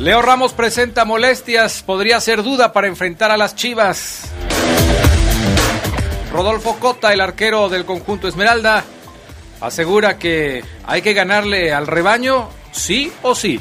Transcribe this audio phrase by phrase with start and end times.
[0.00, 4.22] Leo Ramos presenta molestias, podría ser duda para enfrentar a las Chivas.
[6.32, 8.82] Rodolfo Cota, el arquero del conjunto Esmeralda,
[9.60, 13.60] asegura que hay que ganarle al rebaño, sí o sí.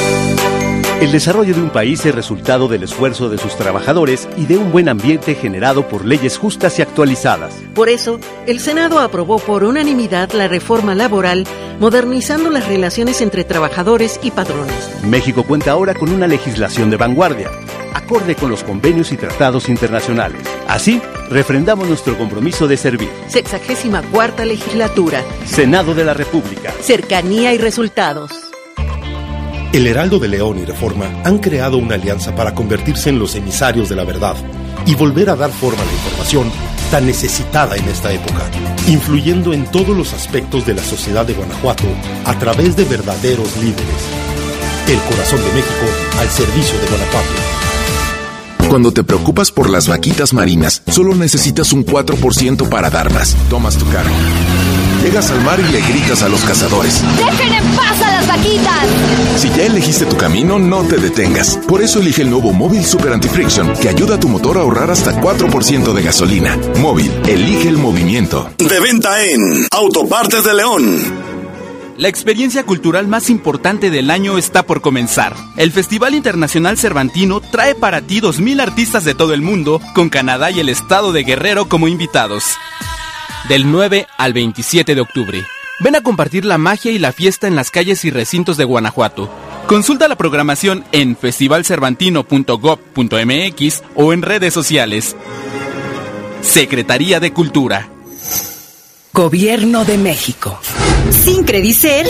[1.01, 4.71] El desarrollo de un país es resultado del esfuerzo de sus trabajadores y de un
[4.71, 7.55] buen ambiente generado por leyes justas y actualizadas.
[7.73, 11.47] Por eso, el Senado aprobó por unanimidad la reforma laboral,
[11.79, 14.91] modernizando las relaciones entre trabajadores y patronos.
[15.03, 17.49] México cuenta ahora con una legislación de vanguardia,
[17.95, 20.43] acorde con los convenios y tratados internacionales.
[20.67, 21.01] Así,
[21.31, 23.09] refrendamos nuestro compromiso de servir.
[23.27, 25.23] Sexagésima cuarta legislatura.
[25.47, 26.71] Senado de la República.
[26.79, 28.50] Cercanía y resultados.
[29.73, 33.87] El Heraldo de León y Reforma han creado una alianza para convertirse en los emisarios
[33.87, 34.35] de la verdad
[34.85, 36.51] y volver a dar forma a la información
[36.91, 38.51] tan necesitada en esta época,
[38.87, 41.85] influyendo en todos los aspectos de la sociedad de Guanajuato
[42.25, 43.85] a través de verdaderos líderes.
[44.89, 45.85] El corazón de México
[46.19, 47.29] al servicio de Guanajuato.
[48.67, 53.37] Cuando te preocupas por las vaquitas marinas, solo necesitas un 4% para dar más.
[53.49, 54.15] Tomas tu cargo.
[55.03, 57.01] Llegas al mar y le gritas a los cazadores.
[57.17, 58.85] ¡Dejen en paz a las vaquitas!
[59.37, 61.57] Si ya elegiste tu camino, no te detengas.
[61.67, 64.91] Por eso elige el nuevo Móvil Super Anti-Friction, que ayuda a tu motor a ahorrar
[64.91, 66.55] hasta 4% de gasolina.
[66.77, 68.47] Móvil, elige el movimiento.
[68.59, 71.31] De venta en Autopartes de León.
[71.97, 75.35] La experiencia cultural más importante del año está por comenzar.
[75.57, 80.51] El Festival Internacional Cervantino trae para ti 2.000 artistas de todo el mundo, con Canadá
[80.51, 82.43] y el estado de Guerrero como invitados.
[83.49, 85.45] Del 9 al 27 de octubre.
[85.79, 89.31] Ven a compartir la magia y la fiesta en las calles y recintos de Guanajuato.
[89.67, 95.15] Consulta la programación en festivalcervantino.gov.mx o en redes sociales.
[96.41, 97.89] Secretaría de Cultura.
[99.13, 100.59] Gobierno de México.
[101.09, 102.05] Sin Credicer.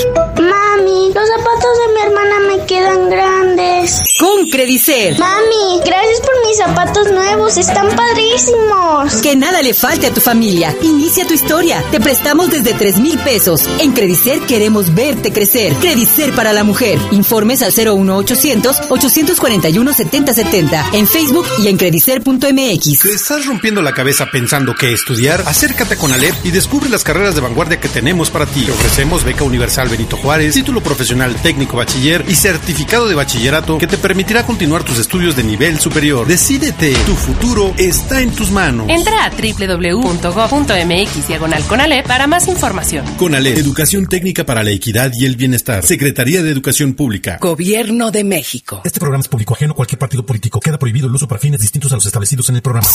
[0.81, 4.15] Mami, los zapatos de mi hermana me quedan grandes.
[4.19, 5.17] Con Credicer.
[5.19, 9.21] Mami, gracias por mis zapatos nuevos, están padrísimos.
[9.21, 10.75] Que nada le falte a tu familia.
[10.81, 11.83] Inicia tu historia.
[11.91, 13.69] Te prestamos desde 3 mil pesos.
[13.79, 15.73] En Credicer queremos verte crecer.
[15.75, 16.99] Credicer para la mujer.
[17.11, 20.89] Informes al 01800 841 7070.
[20.93, 22.99] En Facebook y en credicer.mx.
[22.99, 25.43] ¿Te estás rompiendo la cabeza pensando qué estudiar?
[25.45, 28.65] Acércate con Alep y descubre las carreras de vanguardia que tenemos para ti.
[28.65, 33.87] Te ofrecemos beca universal Benito Juárez, título profesional técnico bachiller y certificado de bachillerato que
[33.87, 36.25] te permitirá continuar tus estudios de nivel superior.
[36.25, 38.87] Decídete, tu futuro está en tus manos.
[38.87, 43.05] Entra a www.go.mx diagonal Conalep para más información.
[43.17, 45.85] Conalep, Educación Técnica para la Equidad y el Bienestar.
[45.85, 47.37] Secretaría de Educación Pública.
[47.41, 48.79] Gobierno de México.
[48.85, 50.61] Este programa es público ajeno a cualquier partido político.
[50.61, 52.87] Queda prohibido el uso para fines distintos a los establecidos en el programa.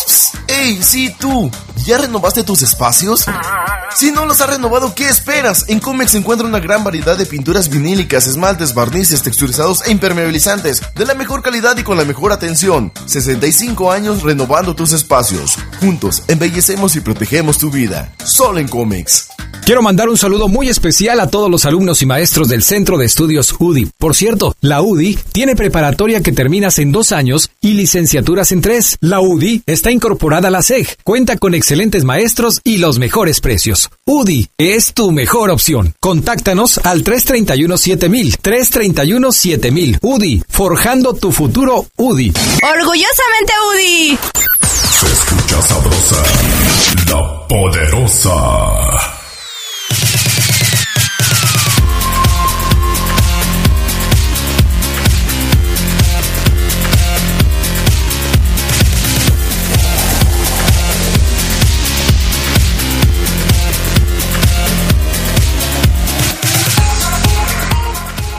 [0.48, 1.50] ¡Ey, sí tú!
[1.84, 3.26] ¿Ya renovaste tus espacios?
[3.94, 5.66] Si no los has renovado, ¿qué esperas?
[5.68, 10.82] En Comex se encuentra una gran variedad de pinturas vinílicas, esmaltes, barnices, texturizados e impermeabilizantes
[10.94, 12.92] de la mejor calidad y con la mejor atención.
[13.06, 15.56] 65 años renovando tus espacios.
[15.80, 18.12] Juntos embellecemos y protegemos tu vida.
[18.24, 19.28] Solo en Comex.
[19.66, 23.06] Quiero mandar un saludo muy especial a todos los alumnos y maestros del Centro de
[23.06, 23.90] Estudios UDI.
[23.98, 28.96] Por cierto, la UDI tiene preparatoria que terminas en dos años y licenciaturas en tres.
[29.00, 33.90] La UDI está incorporada a la SEG, cuenta con excelentes maestros y los mejores precios.
[34.04, 35.94] UDI es tu mejor opción.
[35.98, 37.02] Contáctanos al
[37.46, 38.36] 331-7000.
[38.42, 39.98] 331-7000.
[40.02, 42.32] UDI, forjando tu futuro UDI.
[42.62, 44.18] Orgullosamente UDI.
[44.90, 46.22] Se escucha sabrosa,
[47.10, 49.15] la poderosa.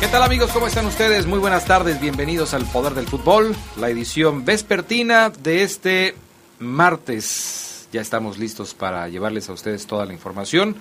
[0.08, 0.52] ¿Qué tal amigos?
[0.54, 1.26] ¿Cómo están ustedes?
[1.26, 6.16] Muy buenas tardes, bienvenidos al Poder del Fútbol, la edición vespertina de este
[6.60, 7.90] martes.
[7.92, 10.78] Ya estamos listos para llevarles a ustedes toda la información.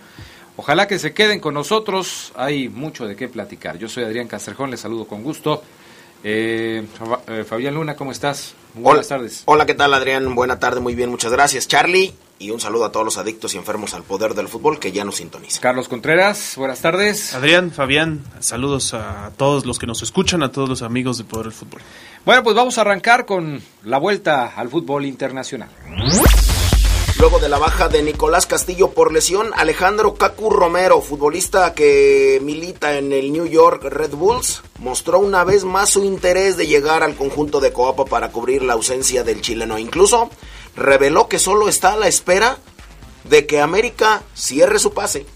[0.56, 3.78] Ojalá que se queden con nosotros, hay mucho de qué platicar.
[3.78, 5.60] Yo soy Adrián Castrejón, les saludo con gusto.
[6.22, 6.86] Eh,
[7.26, 8.54] eh, Fabián Luna, ¿cómo estás?
[8.74, 9.42] buenas tardes.
[9.46, 10.36] Hola, ¿qué tal Adrián?
[10.36, 11.66] Buena tarde, muy bien, muchas gracias.
[11.66, 14.92] Charlie, y un saludo a todos los adictos y enfermos al poder del fútbol que
[14.92, 15.62] ya nos sintonizan.
[15.62, 17.34] Carlos Contreras, buenas tardes.
[17.34, 21.46] Adrián, Fabián, saludos a todos los que nos escuchan, a todos los amigos de Poder
[21.46, 21.80] del Fútbol.
[22.24, 25.70] Bueno, pues vamos a arrancar con la vuelta al fútbol internacional.
[27.18, 32.98] Luego de la baja de Nicolás Castillo por lesión, Alejandro Cacu Romero, futbolista que milita
[32.98, 37.14] en el New York Red Bulls, mostró una vez más su interés de llegar al
[37.14, 39.78] conjunto de Coapa para cubrir la ausencia del chileno.
[39.78, 40.28] Incluso
[40.76, 42.58] reveló que solo está a la espera
[43.24, 45.26] de que América cierre su pase.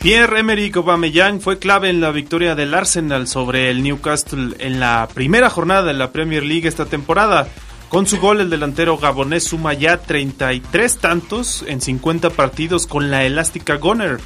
[0.00, 5.50] Pierre-Emerick Aubameyang fue clave en la victoria del Arsenal sobre el Newcastle en la primera
[5.50, 7.48] jornada de la Premier League esta temporada.
[7.88, 13.24] Con su gol, el delantero gabonés suma ya 33 tantos en 50 partidos con la
[13.24, 14.18] elástica Goner,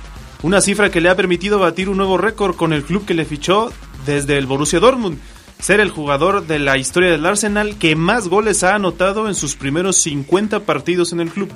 [0.43, 3.25] una cifra que le ha permitido batir un nuevo récord con el club que le
[3.25, 3.73] fichó
[4.05, 5.19] desde el Borussia Dortmund
[5.61, 9.57] ser el jugador de la historia del Arsenal que más goles ha anotado en sus
[9.57, 11.51] primeros 50 partidos en el club.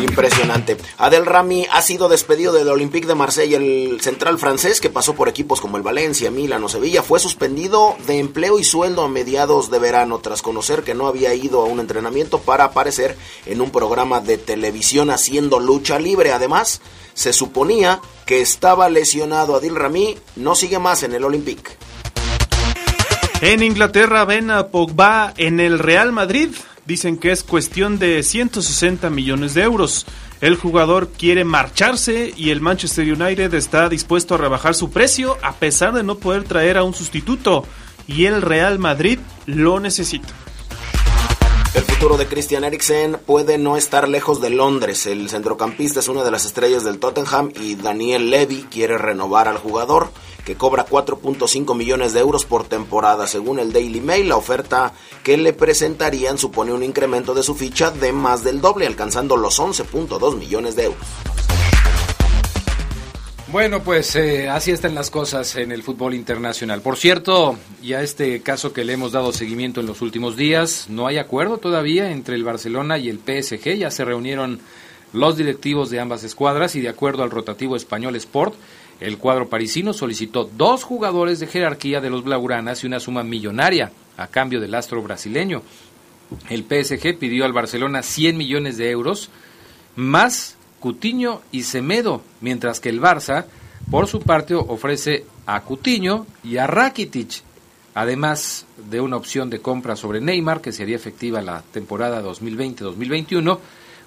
[0.00, 0.76] Impresionante.
[0.98, 3.56] Adel Rami ha sido despedido del Olympique de Marsella.
[3.56, 7.96] El central francés, que pasó por equipos como el Valencia, Milan o Sevilla, fue suspendido
[8.06, 11.64] de empleo y sueldo a mediados de verano tras conocer que no había ido a
[11.64, 16.32] un entrenamiento para aparecer en un programa de televisión haciendo lucha libre.
[16.32, 16.82] Además,
[17.14, 19.56] se suponía que estaba lesionado.
[19.56, 21.70] Adil Rami no sigue más en el Olympique.
[23.42, 26.48] En Inglaterra ven a Pogba en el Real Madrid.
[26.86, 30.06] Dicen que es cuestión de 160 millones de euros.
[30.40, 35.52] El jugador quiere marcharse y el Manchester United está dispuesto a rebajar su precio a
[35.52, 37.64] pesar de no poder traer a un sustituto.
[38.06, 40.28] Y el Real Madrid lo necesita.
[41.76, 45.04] El futuro de Christian Eriksen puede no estar lejos de Londres.
[45.04, 49.58] El centrocampista es una de las estrellas del Tottenham y Daniel Levy quiere renovar al
[49.58, 50.08] jugador
[50.46, 53.26] que cobra 4.5 millones de euros por temporada.
[53.26, 57.90] Según el Daily Mail, la oferta que le presentarían supone un incremento de su ficha
[57.90, 61.06] de más del doble, alcanzando los 11.2 millones de euros.
[63.48, 66.82] Bueno, pues eh, así están las cosas en el fútbol internacional.
[66.82, 70.86] Por cierto, y a este caso que le hemos dado seguimiento en los últimos días,
[70.88, 73.76] no hay acuerdo todavía entre el Barcelona y el PSG.
[73.76, 74.58] Ya se reunieron
[75.12, 78.54] los directivos de ambas escuadras y de acuerdo al rotativo español Sport,
[78.98, 83.92] el cuadro parisino solicitó dos jugadores de jerarquía de los Blaugranas y una suma millonaria
[84.16, 85.62] a cambio del astro brasileño.
[86.50, 89.30] El PSG pidió al Barcelona 100 millones de euros
[89.94, 90.55] más
[90.86, 93.46] Cutiño y Semedo, mientras que el Barça,
[93.90, 97.42] por su parte, ofrece a Cutiño y a Rakitic,
[97.92, 103.58] además de una opción de compra sobre Neymar que sería efectiva la temporada 2020-2021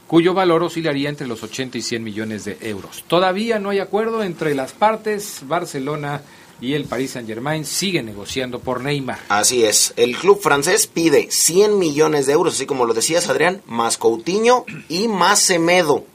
[0.07, 3.03] cuyo valor oscilaría entre los 80 y 100 millones de euros.
[3.09, 5.41] Todavía no hay acuerdo entre las partes.
[5.47, 6.21] Barcelona
[6.61, 9.19] y el Paris Saint-Germain sigue negociando por Neymar.
[9.27, 9.93] Así es.
[9.97, 14.63] El club francés pide 100 millones de euros, así como lo decías, Adrián, más Coutinho
[14.87, 16.05] y más Semedo.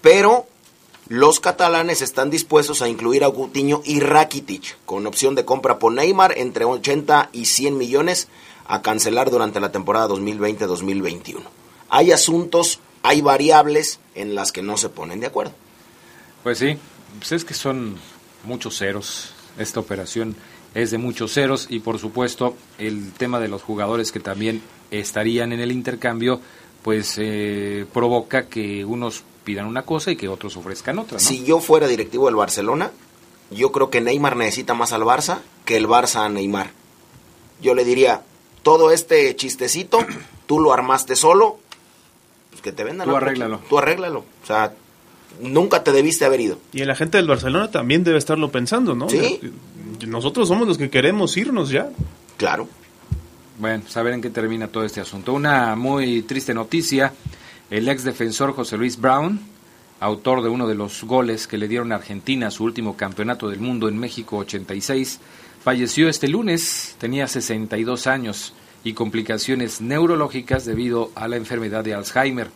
[0.00, 0.46] Pero
[1.08, 5.92] los catalanes están dispuestos a incluir a Coutinho y Rakitic, con opción de compra por
[5.92, 8.28] Neymar entre 80 y 100 millones
[8.66, 11.40] a cancelar durante la temporada 2020-2021.
[11.88, 15.52] Hay asuntos hay variables en las que no se ponen de acuerdo.
[16.42, 16.76] Pues sí,
[17.18, 17.96] pues es que son
[18.44, 19.32] muchos ceros.
[19.58, 20.36] Esta operación
[20.74, 25.52] es de muchos ceros y por supuesto el tema de los jugadores que también estarían
[25.52, 26.40] en el intercambio,
[26.82, 31.18] pues eh, provoca que unos pidan una cosa y que otros ofrezcan otra.
[31.18, 32.90] Si yo fuera directivo del Barcelona,
[33.50, 36.70] yo creo que Neymar necesita más al Barça que el Barça a Neymar.
[37.62, 38.20] Yo le diría,
[38.62, 40.00] todo este chistecito,
[40.46, 41.60] tú lo armaste solo,
[42.50, 43.08] pues que te vendan.
[43.08, 43.60] Tú arréglalo.
[43.70, 44.18] Tú arréglalo.
[44.18, 44.74] O sea,
[45.40, 46.58] nunca te debiste haber ido.
[46.74, 49.08] Y el agente del Barcelona también debe estarlo pensando, ¿no?
[49.08, 49.40] Sí.
[50.06, 51.88] Nosotros somos los que queremos irnos ya.
[52.36, 52.68] Claro.
[53.58, 55.32] Bueno, saber en qué termina todo este asunto.
[55.32, 57.14] Una muy triste noticia.
[57.70, 59.40] El ex defensor José Luis Brown,
[60.00, 63.60] autor de uno de los goles que le dieron a Argentina su último campeonato del
[63.60, 65.20] mundo en México 86,
[65.62, 66.96] falleció este lunes.
[66.98, 72.48] Tenía 62 años y complicaciones neurológicas debido a la enfermedad de Alzheimer.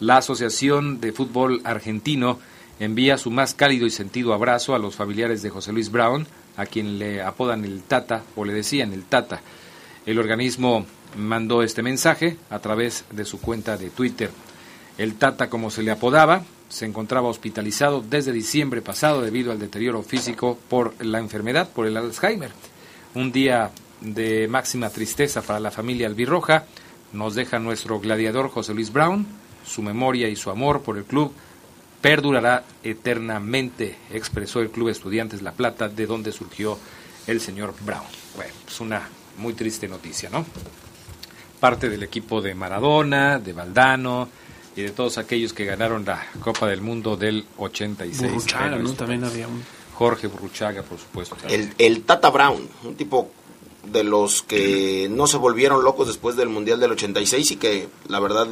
[0.00, 2.38] La Asociación de Fútbol Argentino
[2.80, 6.64] envía su más cálido y sentido abrazo a los familiares de José Luis Brown, a
[6.64, 9.42] quien le apodan el Tata o le decían el Tata.
[10.06, 14.30] El organismo mandó este mensaje a través de su cuenta de Twitter.
[14.98, 20.02] El Tata, como se le apodaba, se encontraba hospitalizado desde diciembre pasado debido al deterioro
[20.02, 22.50] físico por la enfermedad, por el Alzheimer.
[23.14, 26.64] Un día de máxima tristeza para la familia albirroja
[27.12, 29.26] nos deja nuestro gladiador José Luis Brown.
[29.66, 31.32] Su memoria y su amor por el club
[32.00, 36.78] perdurará eternamente, expresó el Club Estudiantes La Plata, de donde surgió
[37.26, 38.04] el señor Brown.
[38.36, 40.46] Bueno, es una muy triste noticia, ¿no?
[41.58, 44.28] Parte del equipo de Maradona, de Valdano
[44.76, 48.30] y de todos aquellos que ganaron la Copa del Mundo del 86.
[48.30, 48.92] Burruchaga, ¿no?
[48.92, 49.64] También había un...
[49.94, 51.36] Jorge Burruchaga, por supuesto.
[51.48, 53.30] El, el Tata Brown, un tipo
[53.90, 58.20] de los que no se volvieron locos después del Mundial del 86 y que la
[58.20, 58.48] verdad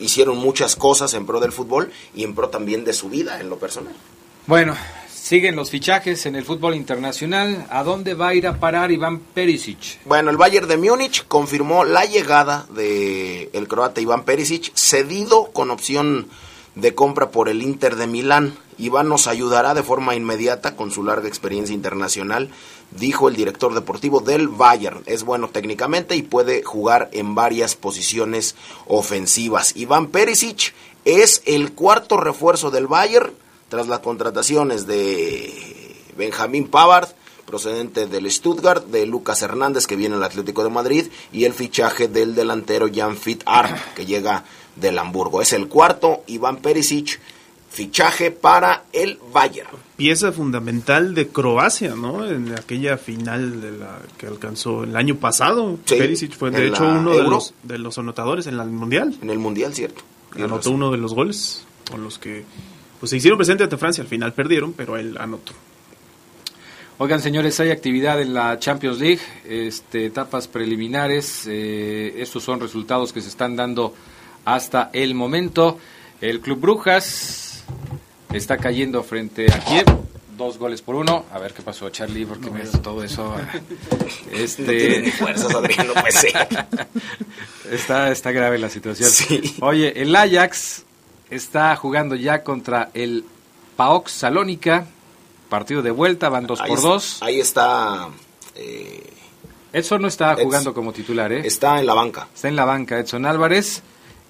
[0.00, 3.48] hicieron muchas cosas en pro del fútbol y en pro también de su vida en
[3.48, 3.94] lo personal.
[4.46, 4.74] Bueno,
[5.20, 7.66] siguen los fichajes en el fútbol internacional.
[7.70, 10.04] ¿A dónde va a ir a parar Iván Perisic?
[10.04, 15.70] Bueno, el Bayern de Múnich confirmó la llegada de el croata Iván Perisic, cedido con
[15.70, 16.28] opción
[16.74, 18.56] de compra por el Inter de Milán.
[18.78, 22.48] Iván nos ayudará de forma inmediata con su larga experiencia internacional,
[22.90, 25.02] dijo el director deportivo del Bayern.
[25.04, 28.54] Es bueno técnicamente y puede jugar en varias posiciones
[28.86, 29.76] ofensivas.
[29.76, 30.72] Iván Perisic
[31.04, 33.32] es el cuarto refuerzo del Bayern
[33.70, 37.08] tras las contrataciones de Benjamín Pavard,
[37.46, 42.08] procedente del Stuttgart, de Lucas Hernández, que viene al Atlético de Madrid, y el fichaje
[42.08, 44.44] del delantero Jan Fit Art, que llega
[44.76, 45.40] del Hamburgo.
[45.40, 47.20] Es el cuarto, Iván Perisic,
[47.70, 49.70] fichaje para el Bayern.
[49.96, 52.26] pieza fundamental de Croacia, ¿no?
[52.26, 55.78] En aquella final de la que alcanzó el año pasado.
[55.84, 59.16] Sí, Perisic fue de hecho uno de los, de los anotadores en el Mundial.
[59.22, 60.02] En el Mundial, cierto.
[60.34, 62.44] Anotó uno de los goles con los que
[63.00, 64.02] pues se hicieron presentes ante Francia.
[64.02, 65.52] Al final perdieron, pero él anotó.
[66.98, 71.46] Oigan, señores, hay actividad en la Champions League, este, etapas preliminares.
[71.48, 73.94] eh, estos son resultados que se están dando
[74.44, 75.78] hasta el momento.
[76.20, 77.64] El Club Brujas
[78.34, 79.86] está cayendo frente a Kiev,
[80.36, 81.24] dos goles por uno.
[81.32, 83.34] A ver qué pasó, Charlie, porque me todo eso.
[84.30, 86.32] Este, No tiene ni fuerzas, Adrián, no puede ser.
[87.70, 89.10] Está, está grave la situación.
[89.60, 90.84] Oye, el Ajax
[91.30, 93.24] está jugando ya contra el
[93.76, 94.86] PAOK Salónica.
[95.48, 97.18] Partido de vuelta, van dos Ahí por es- dos.
[97.22, 98.08] Ahí está.
[98.54, 99.02] eh,
[99.72, 100.44] Edson no está Edson.
[100.44, 101.42] jugando como titular, ¿eh?
[101.44, 102.28] Está en la banca.
[102.34, 103.82] Está en la banca Edson Álvarez.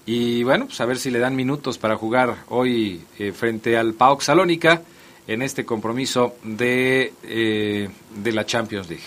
[0.05, 3.93] Y bueno, pues a ver si le dan minutos para jugar hoy eh, frente al
[3.93, 4.81] PAOK Salónica
[5.27, 9.03] en este compromiso de, eh, de la Champions League.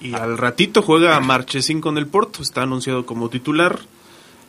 [0.00, 3.80] Y al ratito juega Marchesín con el Porto, está anunciado como titular.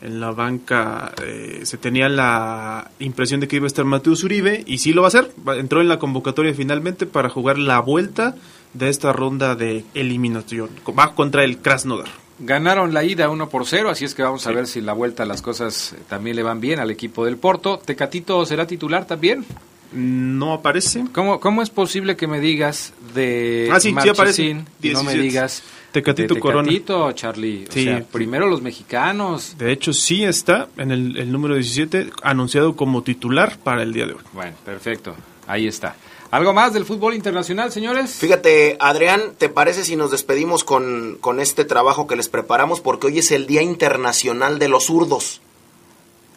[0.01, 4.63] En la banca eh, se tenía la impresión de que iba a estar Mateus Uribe
[4.65, 5.32] y sí lo va a hacer.
[5.58, 8.36] Entró en la convocatoria finalmente para jugar la vuelta
[8.74, 10.70] de esta ronda de eliminación.
[10.98, 12.08] Va contra el Krasnodar.
[12.41, 14.94] Ganaron la ida 1 por 0, así es que vamos a ver si en la
[14.94, 17.79] vuelta las cosas eh, también le van bien al equipo del Porto.
[17.84, 19.46] ¿Tecatito será titular también?
[19.91, 21.05] No aparece.
[21.13, 24.53] ¿Cómo, cómo es posible que me digas de Ah, sí, sí aparece.
[24.53, 24.60] No
[25.03, 25.19] me 17.
[25.22, 26.67] digas Tecatito de Corona.
[26.67, 27.65] Tecatito, Charlie?
[27.67, 27.86] O Sí.
[27.86, 29.55] sea, primero los mexicanos.
[29.58, 34.05] De hecho, sí está en el, el número 17 anunciado como titular para el día
[34.05, 34.22] de hoy.
[34.34, 35.15] Bueno, perfecto.
[35.48, 35.96] Ahí está.
[36.29, 38.12] ¿Algo más del fútbol internacional, señores?
[38.13, 42.81] Fíjate, Adrián, ¿te parece si nos despedimos con, con este trabajo que les preparamos?
[42.81, 45.41] Porque hoy es el Día Internacional de los Zurdos.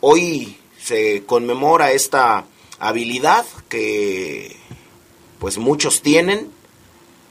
[0.00, 2.44] Hoy se conmemora esta
[2.82, 4.56] habilidad que
[5.38, 6.48] pues muchos tienen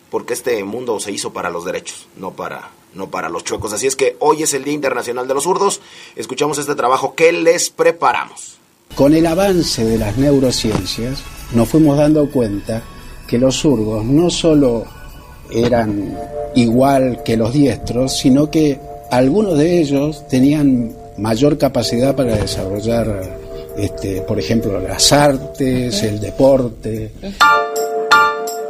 [0.10, 3.72] porque este mundo se hizo para los derechos, no para no para los chuecos.
[3.74, 5.82] Así es que hoy es el Día Internacional de los Zurdos.
[6.16, 8.60] Escuchamos este trabajo que les preparamos.
[8.96, 11.22] Con el avance de las neurociencias
[11.54, 12.84] nos fuimos dando cuenta
[13.28, 14.86] que los zurdos no solo
[15.50, 16.18] eran
[16.56, 18.80] igual que los diestros, sino que
[19.10, 23.41] algunos de ellos tenían mayor capacidad para desarrollar,
[23.78, 27.12] este, por ejemplo, las artes, el deporte.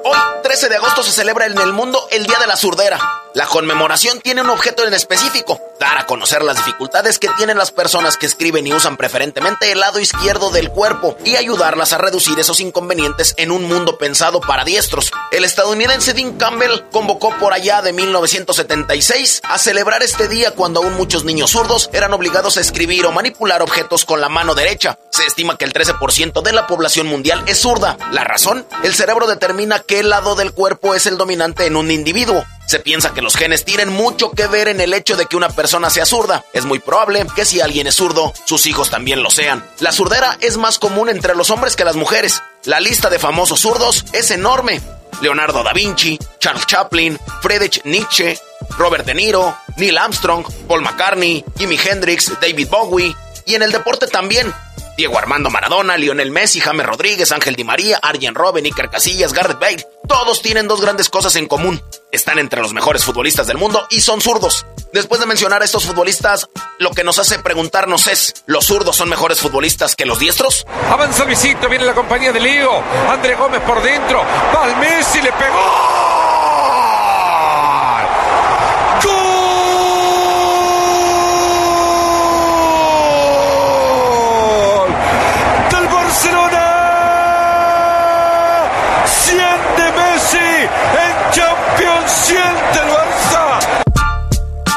[0.03, 2.99] Hoy, 13 de agosto, se celebra en el mundo el Día de la Surdera.
[3.33, 7.71] La conmemoración tiene un objeto en específico, dar a conocer las dificultades que tienen las
[7.71, 12.37] personas que escriben y usan preferentemente el lado izquierdo del cuerpo y ayudarlas a reducir
[12.39, 15.13] esos inconvenientes en un mundo pensado para diestros.
[15.31, 20.95] El estadounidense Dean Campbell convocó por allá de 1976 a celebrar este día cuando aún
[20.95, 24.99] muchos niños zurdos eran obligados a escribir o manipular objetos con la mano derecha.
[25.09, 27.97] Se estima que el 13% de la población mundial es zurda.
[28.11, 28.65] ¿La razón?
[28.83, 32.45] El cerebro determina qué lado del cuerpo es el dominante en un individuo.
[32.67, 35.49] Se piensa que los genes tienen mucho que ver en el hecho de que una
[35.49, 36.45] persona sea zurda.
[36.53, 39.65] Es muy probable que si alguien es zurdo, sus hijos también lo sean.
[39.79, 42.41] La zurdera es más común entre los hombres que las mujeres.
[42.63, 44.81] La lista de famosos zurdos es enorme.
[45.21, 48.39] Leonardo da Vinci, Charles Chaplin, Friedrich Nietzsche,
[48.77, 53.15] Robert De Niro, Neil Armstrong, Paul McCartney, Jimi Hendrix, David Bowie.
[53.45, 54.51] Y en el deporte también.
[54.97, 59.59] Diego Armando Maradona, Lionel Messi, James Rodríguez, Ángel Di María, Arjen Robben, Iker Casillas, Garrett
[59.59, 59.87] Bale.
[60.07, 61.81] Todos tienen dos grandes cosas en común.
[62.11, 64.65] Están entre los mejores futbolistas del mundo y son zurdos.
[64.93, 69.09] Después de mencionar a estos futbolistas, lo que nos hace preguntarnos es, ¿los zurdos son
[69.09, 70.65] mejores futbolistas que los diestros?
[70.89, 72.71] Avanza Luisito, viene la compañía de Lío.
[73.09, 74.21] André Gómez por dentro.
[74.53, 76.20] Va al Messi, le pegó.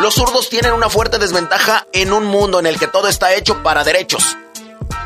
[0.05, 3.63] Los zurdos tienen una fuerte desventaja en un mundo en el que todo está hecho
[3.63, 4.37] para derechos.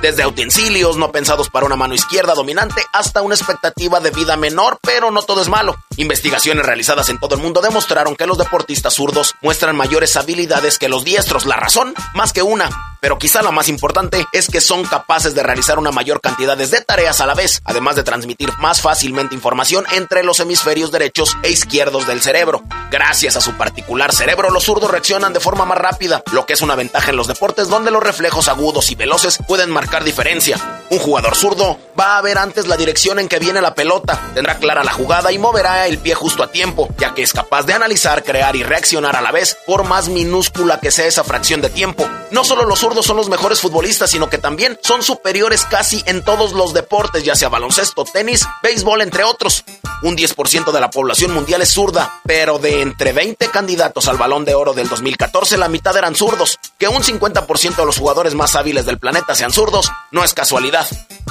[0.02, 4.80] Desde utensilios no pensados para una mano izquierda dominante hasta una expectativa de vida menor,
[4.82, 5.76] pero no todo es malo.
[5.98, 10.88] Investigaciones realizadas en todo el mundo demostraron que los deportistas zurdos muestran mayores habilidades que
[10.88, 11.44] los diestros.
[11.44, 15.42] La razón, más que una, pero quizá la más importante es que son capaces de
[15.42, 19.84] realizar una mayor cantidad de tareas a la vez, además de transmitir más fácilmente información
[19.92, 22.62] entre los hemisferios derechos e izquierdos del cerebro.
[22.92, 26.62] Gracias a su particular cerebro, los zurdos reaccionan de forma más rápida, lo que es
[26.62, 30.84] una ventaja en los deportes donde los reflejos agudos y veloces pueden marcar diferencia.
[30.90, 34.58] Un jugador zurdo va a ver antes la dirección en que viene la pelota, tendrá
[34.58, 37.72] clara la jugada y moverá el pie justo a tiempo, ya que es capaz de
[37.72, 41.70] analizar, crear y reaccionar a la vez, por más minúscula que sea esa fracción de
[41.70, 42.09] tiempo.
[42.31, 46.22] No solo los zurdos son los mejores futbolistas, sino que también son superiores casi en
[46.22, 49.64] todos los deportes, ya sea baloncesto, tenis, béisbol, entre otros.
[50.03, 54.44] Un 10% de la población mundial es zurda, pero de entre 20 candidatos al balón
[54.44, 56.59] de oro del 2014, la mitad eran zurdos.
[56.79, 60.87] Que un 50% de los jugadores más hábiles del planeta sean zurdos no es casualidad.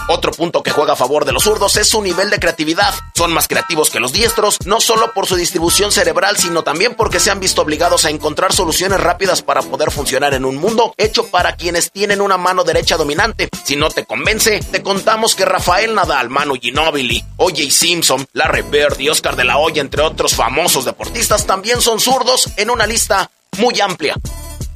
[0.09, 2.93] Otro punto que juega a favor de los zurdos es su nivel de creatividad.
[3.13, 7.19] Son más creativos que los diestros, no solo por su distribución cerebral, sino también porque
[7.19, 11.27] se han visto obligados a encontrar soluciones rápidas para poder funcionar en un mundo hecho
[11.27, 13.49] para quienes tienen una mano derecha dominante.
[13.65, 17.69] Si no te convence, te contamos que Rafael Nadal, Manu Ginóbili, O.J.
[17.69, 22.49] Simpson, Larry Bird y Oscar de la Hoya, entre otros famosos deportistas, también son zurdos
[22.55, 24.15] en una lista muy amplia.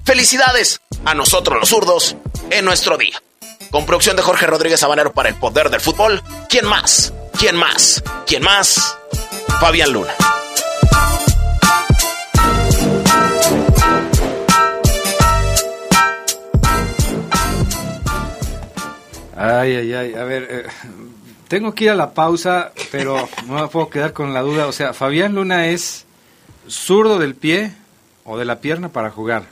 [0.04, 2.18] Felicidades a nosotros los zurdos
[2.50, 3.22] en nuestro día.
[3.72, 6.22] Con producción de Jorge Rodríguez Habanero para el Poder del Fútbol.
[6.50, 7.14] ¿Quién más?
[7.40, 8.04] ¿Quién más?
[8.28, 8.98] ¿Quién más?
[9.62, 10.12] Fabián Luna.
[19.38, 20.14] Ay, ay, ay.
[20.16, 20.64] A ver, eh,
[21.48, 24.68] tengo que ir a la pausa, pero no me puedo quedar con la duda.
[24.68, 26.06] O sea, Fabián Luna es
[26.68, 27.72] zurdo del pie
[28.26, 29.46] o de la pierna para jugar,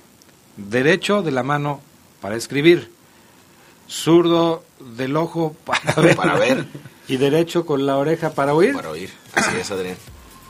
[0.58, 1.80] derecho de la mano
[2.20, 2.92] para escribir,
[3.90, 6.66] zurdo del ojo para ver, Para ver.
[7.08, 8.74] y derecho con la oreja para oír.
[8.74, 9.12] Para oír.
[9.34, 9.98] Así es, Adrián.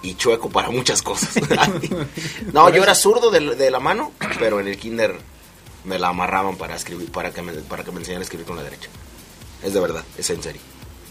[0.01, 1.31] Y chueco para muchas cosas.
[2.53, 5.15] no, yo era zurdo de, de la mano, pero en el kinder
[5.83, 8.55] me la amarraban para escribir, para que me, para que me enseñaran a escribir con
[8.55, 8.89] la derecha.
[9.63, 10.61] Es de verdad, es en serio.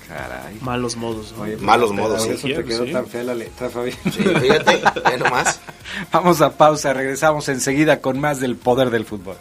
[0.09, 0.57] Caray.
[0.63, 1.35] Malos modos.
[1.39, 2.51] Oye, pues, Malos modos, por sí.
[2.51, 2.93] eso te quedó Sí.
[2.93, 3.99] tan fea la letra, Fabián.
[4.05, 5.61] Sí, fíjate, ve nomás.
[6.13, 9.37] Vamos a pausa, regresamos enseguida con más del poder del fútbol.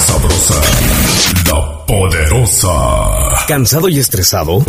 [0.00, 0.54] Sabrosa,
[1.46, 3.46] la poderosa.
[3.48, 4.62] ¿Cansado y estresado?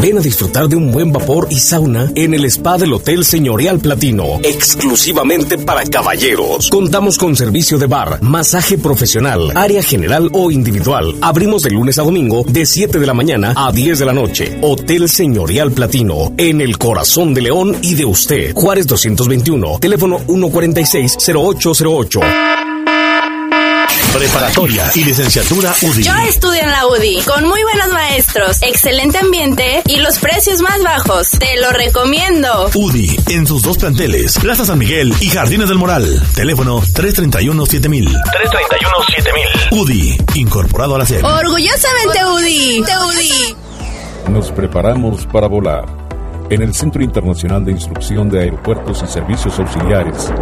[0.00, 3.80] Ven a disfrutar de un buen vapor y sauna en el spa del Hotel Señorial
[3.80, 6.70] Platino, exclusivamente para caballeros.
[6.70, 11.16] Contamos con servicio de bar, masaje profesional, área general o individual.
[11.20, 14.58] Abrimos de lunes a domingo de 7 de la mañana a 10 de la noche.
[14.62, 18.54] Hotel Señorial Platino, en el corazón de León y de usted.
[18.54, 22.67] Juárez 221, teléfono 146-0808.
[24.12, 26.02] Preparatoria y licenciatura UDI.
[26.02, 30.82] Yo estudio en la UDI, con muy buenos maestros, excelente ambiente y los precios más
[30.82, 31.30] bajos.
[31.32, 32.70] Te lo recomiendo.
[32.74, 36.22] UDI en sus dos planteles, Plaza San Miguel y Jardines del Moral.
[36.34, 38.08] Teléfono 331-7000.
[38.08, 39.72] 331-7000.
[39.72, 41.24] UDI, incorporado a la serie.
[41.24, 42.82] Orgullosamente UDI.
[42.82, 43.56] Te UDI.
[44.30, 45.97] Nos preparamos para volar.
[46.50, 50.32] En el Centro Internacional de Instrucción de Aeropuertos y Servicios Auxiliares,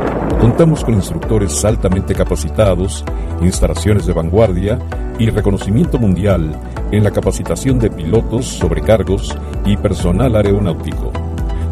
[0.41, 3.05] contamos con instructores altamente capacitados,
[3.43, 4.79] instalaciones de vanguardia
[5.19, 6.55] y reconocimiento mundial
[6.93, 11.13] en la capacitación de pilotos, sobrecargos y personal aeronáutico.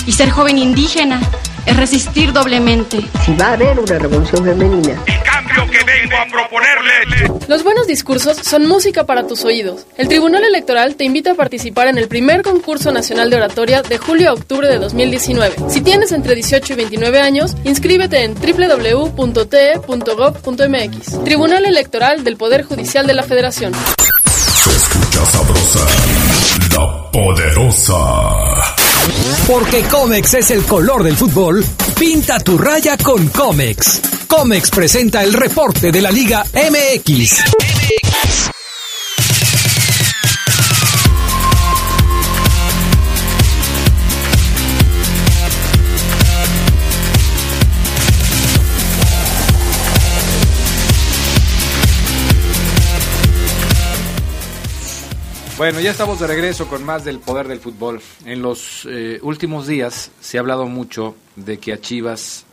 [0.06, 1.20] Y ser joven indígena
[1.66, 3.00] es resistir doblemente.
[3.24, 5.02] Si va a haber una revolución femenina.
[5.06, 7.32] El cambio que vengo a proponerle.
[7.48, 9.86] Los buenos discursos son música para tus oídos.
[9.96, 13.98] El Tribunal Electoral te invita a participar en el primer concurso nacional de oratoria de
[13.98, 15.56] julio a octubre de 2019.
[15.68, 19.14] Si tienes entre 18 y 29 años, inscríbete en www.te.gov.mx.
[21.24, 23.72] Tribunal Electoral del Poder Judicial de la Federación.
[23.74, 25.80] Se escucha sabrosa,
[27.12, 27.94] poderosa.
[29.46, 31.64] Porque Comex es el color del fútbol,
[31.98, 34.00] pinta tu raya con Comex.
[34.26, 38.55] Comex presenta el reporte de la Liga MX.
[55.58, 58.02] Bueno, ya estamos de regreso con más del poder del fútbol.
[58.26, 62.44] En los eh, últimos días se ha hablado mucho de que a Chivas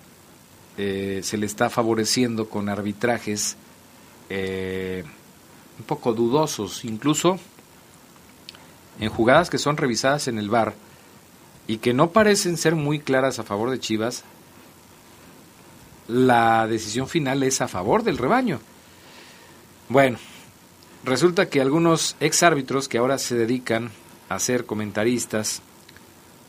[0.77, 3.57] eh, se le está favoreciendo con arbitrajes
[4.29, 5.03] eh,
[5.77, 7.39] un poco dudosos, incluso
[9.01, 10.73] en jugadas que son revisadas en el VAR
[11.67, 14.23] y que no parecen ser muy claras a favor de Chivas.
[16.07, 18.61] La decisión final es a favor del rebaño.
[19.89, 20.19] Bueno,
[21.03, 23.91] Resulta que algunos ex árbitros que ahora se dedican
[24.29, 25.61] a ser comentaristas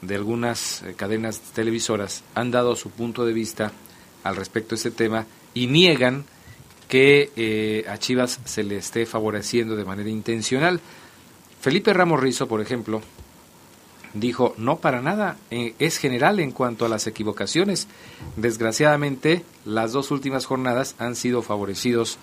[0.01, 3.73] de algunas eh, cadenas televisoras han dado su punto de vista
[4.23, 6.25] al respecto de este tema y niegan
[6.89, 10.81] que eh, a Chivas se le esté favoreciendo de manera intencional.
[11.61, 13.03] Felipe Ramos Rizo, por ejemplo,
[14.13, 17.89] dijo, no para nada, eh, es general en cuanto a las equivocaciones.
[18.37, 22.19] Desgraciadamente, las dos últimas jornadas han sido favorecidos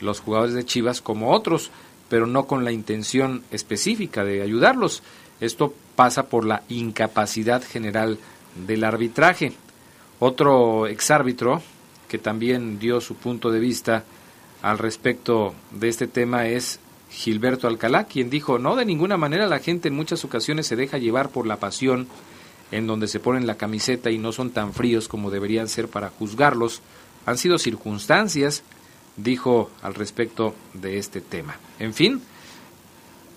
[0.00, 1.70] los jugadores de Chivas como otros,
[2.08, 5.02] pero no con la intención específica de ayudarlos.
[5.40, 8.18] Esto pasa por la incapacidad general
[8.66, 9.52] del arbitraje.
[10.18, 11.62] Otro exárbitro
[12.08, 14.04] que también dio su punto de vista
[14.62, 19.58] al respecto de este tema es Gilberto Alcalá, quien dijo, no, de ninguna manera la
[19.58, 22.08] gente en muchas ocasiones se deja llevar por la pasión
[22.70, 26.10] en donde se ponen la camiseta y no son tan fríos como deberían ser para
[26.10, 26.82] juzgarlos.
[27.26, 28.62] Han sido circunstancias
[29.22, 31.56] dijo al respecto de este tema.
[31.78, 32.20] En fin,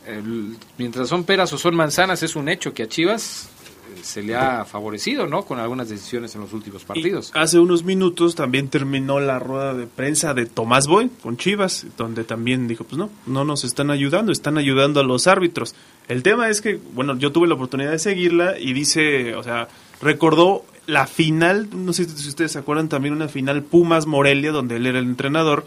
[0.05, 3.49] el, mientras son peras o son manzanas, es un hecho que a Chivas
[3.95, 5.43] eh, se le ha favorecido, ¿no?
[5.43, 7.31] Con algunas decisiones en los últimos partidos.
[7.33, 11.85] Y hace unos minutos también terminó la rueda de prensa de Tomás Boy con Chivas,
[11.97, 15.75] donde también dijo, pues no, no nos están ayudando, están ayudando a los árbitros.
[16.07, 19.69] El tema es que, bueno, yo tuve la oportunidad de seguirla y dice, o sea,
[20.01, 24.75] recordó la final, no sé si ustedes se acuerdan también una final Pumas Morelia donde
[24.77, 25.65] él era el entrenador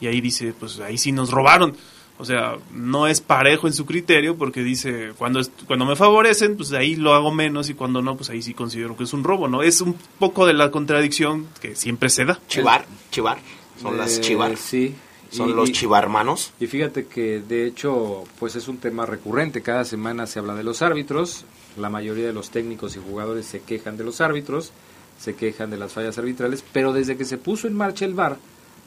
[0.00, 1.76] y ahí dice, pues ahí sí nos robaron.
[2.18, 6.72] O sea, no es parejo en su criterio porque dice, cuando cuando me favorecen, pues
[6.72, 9.48] ahí lo hago menos y cuando no, pues ahí sí considero que es un robo,
[9.48, 9.62] ¿no?
[9.62, 12.40] Es un poco de la contradicción que siempre se da.
[12.48, 13.38] Chivar, chivar,
[13.80, 14.56] son las Eh, chivar.
[14.56, 14.94] Sí.
[15.36, 16.52] Son Y- los chivarmanos.
[16.60, 20.64] Y fíjate que de hecho pues es un tema recurrente, cada semana se habla de
[20.64, 21.44] los árbitros,
[21.76, 24.72] la mayoría de los técnicos y jugadores se quejan de los árbitros,
[25.18, 28.36] se quejan de las fallas arbitrales, pero desde que se puso en marcha el VAR,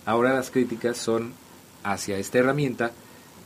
[0.05, 1.33] ahora las críticas son
[1.83, 2.91] hacia esta herramienta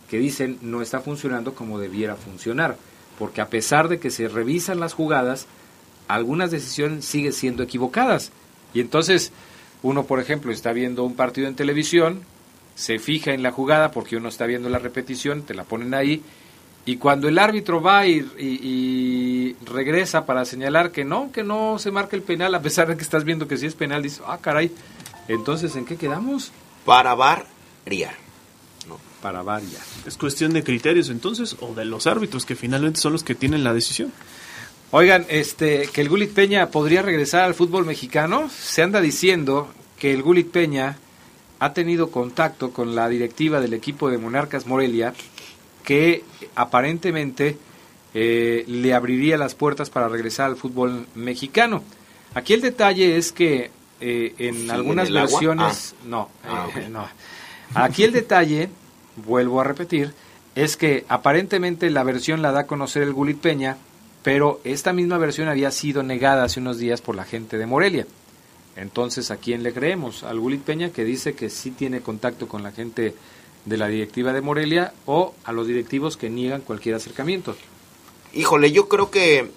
[0.09, 2.77] que dicen no está funcionando como debiera funcionar,
[3.19, 5.45] porque a pesar de que se revisan las jugadas,
[6.07, 8.31] algunas decisiones siguen siendo equivocadas.
[8.73, 9.31] Y entonces
[9.81, 12.21] uno, por ejemplo, está viendo un partido en televisión,
[12.75, 16.21] se fija en la jugada porque uno está viendo la repetición, te la ponen ahí,
[16.85, 21.79] y cuando el árbitro va y, y- y regresa para señalar que no, que no
[21.79, 24.21] se marca el penal, a pesar de que estás viendo que sí es penal, dices,
[24.27, 24.71] ah, caray,
[25.27, 26.51] entonces, ¿en qué quedamos?
[26.85, 28.15] Para variar.
[29.21, 29.81] Para variar.
[30.05, 33.63] Es cuestión de criterios entonces, o de los árbitros, que finalmente son los que tienen
[33.63, 34.11] la decisión.
[34.91, 38.49] Oigan, este, que el Gulit Peña podría regresar al fútbol mexicano.
[38.49, 40.97] Se anda diciendo que el Gulit Peña
[41.59, 45.13] ha tenido contacto con la directiva del equipo de Monarcas Morelia,
[45.83, 46.23] que
[46.55, 47.57] aparentemente
[48.13, 51.83] eh, le abriría las puertas para regresar al fútbol mexicano.
[52.33, 56.05] Aquí el detalle es que eh, en ¿Sí, algunas en versiones, Ah.
[56.07, 56.87] no, Ah, eh, ok.
[56.89, 57.07] no.
[57.75, 58.69] Aquí el detalle,
[59.25, 60.13] vuelvo a repetir,
[60.55, 63.77] es que aparentemente la versión la da a conocer el Gulit Peña,
[64.21, 68.05] pero esta misma versión había sido negada hace unos días por la gente de Morelia.
[68.75, 70.23] Entonces, ¿a quién le creemos?
[70.23, 73.13] ¿Al Gulit Peña que dice que sí tiene contacto con la gente
[73.65, 77.55] de la directiva de Morelia o a los directivos que niegan cualquier acercamiento?
[78.33, 79.51] Híjole, yo creo que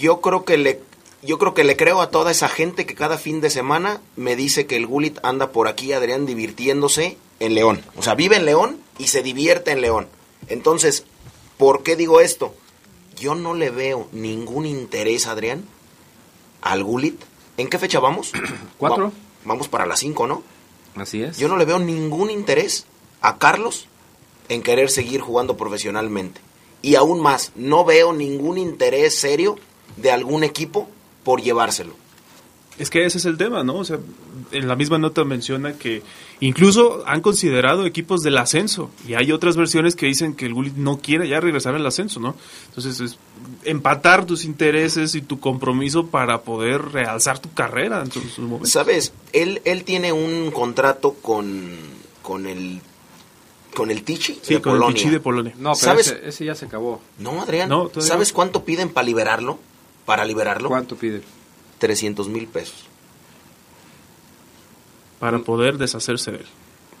[0.00, 0.80] yo creo que le
[1.22, 4.34] yo creo que le creo a toda esa gente que cada fin de semana me
[4.34, 7.84] dice que el Gulit anda por aquí, Adrián, divirtiéndose en León.
[7.96, 10.08] O sea, vive en León y se divierte en León.
[10.48, 11.04] Entonces,
[11.58, 12.54] ¿por qué digo esto?
[13.16, 15.64] Yo no le veo ningún interés, Adrián,
[16.60, 17.20] al Gulit.
[17.56, 18.32] ¿En qué fecha vamos?
[18.78, 19.06] Cuatro.
[19.06, 19.12] Va-
[19.44, 20.42] vamos para las cinco, ¿no?
[20.96, 21.38] Así es.
[21.38, 22.86] Yo no le veo ningún interés
[23.20, 23.86] a Carlos
[24.48, 26.40] en querer seguir jugando profesionalmente.
[26.82, 29.56] Y aún más, no veo ningún interés serio
[29.96, 30.88] de algún equipo
[31.24, 31.94] por llevárselo.
[32.78, 33.76] Es que ese es el tema, ¿no?
[33.76, 33.98] O sea,
[34.50, 36.02] en la misma nota menciona que
[36.40, 40.74] incluso han considerado equipos del ascenso y hay otras versiones que dicen que el Gullit
[40.76, 42.34] no quiere ya regresar al ascenso, ¿no?
[42.68, 43.18] Entonces es
[43.64, 48.70] empatar tus intereses y tu compromiso para poder realzar tu carrera en sus, sus momentos.
[48.70, 49.12] ¿Sabes?
[49.32, 51.76] Él, él tiene un contrato con,
[52.22, 52.80] con el
[53.74, 54.94] con el Tichi Sí, de con el Polonia.
[54.96, 55.52] Tichi de Polonia.
[55.58, 56.06] No, pero ¿Sabes?
[56.08, 57.00] ese, ese ya se acabó.
[57.18, 57.68] No, Adrián.
[57.68, 59.58] No, ¿Sabes cuánto piden para liberarlo?
[60.04, 60.68] Para liberarlo.
[60.68, 61.22] ¿Cuánto pide?
[61.82, 62.84] 300 mil pesos.
[65.18, 66.46] Para poder deshacerse de él.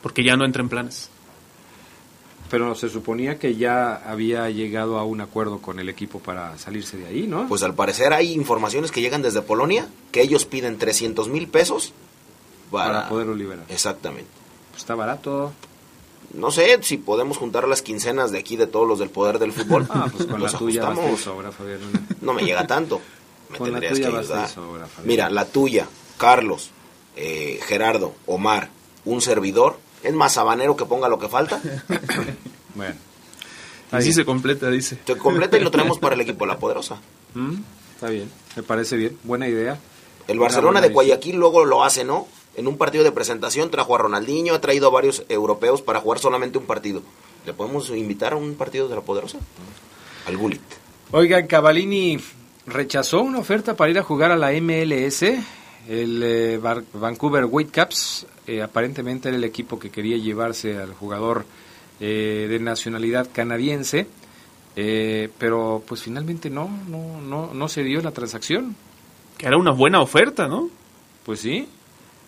[0.02, 1.08] Porque ya no entra en planes.
[2.50, 6.96] Pero se suponía que ya había llegado a un acuerdo con el equipo para salirse
[6.96, 7.46] de ahí, ¿no?
[7.46, 11.92] Pues al parecer hay informaciones que llegan desde Polonia que ellos piden 300 mil pesos
[12.72, 12.92] para...
[12.92, 13.64] para poderlo liberar.
[13.68, 14.30] Exactamente.
[14.72, 15.52] Pues está barato.
[16.34, 19.52] No sé si podemos juntar las quincenas de aquí de todos los del poder del
[19.52, 19.86] fútbol.
[19.90, 21.20] Ah, pues con la Los tuya basta y ajustamos.
[21.20, 21.78] sobra, Fabián.
[22.20, 23.00] No me llega tanto.
[23.52, 24.48] Me Con tendrías que ayudar.
[25.04, 25.86] Mira, la tuya,
[26.18, 26.70] Carlos,
[27.16, 28.70] eh, Gerardo, Omar,
[29.04, 29.78] un servidor.
[30.02, 31.60] Es más sabanero que ponga lo que falta.
[32.74, 32.94] Bueno.
[33.90, 34.98] Así se completa, dice.
[35.06, 37.00] Se completa y lo traemos para el equipo La Poderosa.
[37.34, 37.62] Mm,
[37.94, 39.16] Está bien, me parece bien.
[39.22, 39.78] Buena idea.
[40.28, 42.26] El Barcelona de Guayaquil luego lo hace, ¿no?
[42.56, 46.18] En un partido de presentación trajo a Ronaldinho, ha traído a varios europeos para jugar
[46.18, 47.02] solamente un partido.
[47.46, 49.38] ¿Le podemos invitar a un partido de La Poderosa?
[50.26, 50.60] Al Gullit.
[51.10, 52.18] Oigan, Cavalini
[52.66, 55.22] rechazó una oferta para ir a jugar a la MLS.
[55.88, 56.60] El eh,
[56.94, 61.44] Vancouver Whitecaps eh, aparentemente era el equipo que quería llevarse al jugador
[62.00, 64.08] eh, de nacionalidad canadiense,
[64.74, 68.74] eh, pero pues finalmente no, no, no, no se dio la transacción.
[69.38, 70.68] Que era una buena oferta, ¿no?
[71.24, 71.68] Pues sí,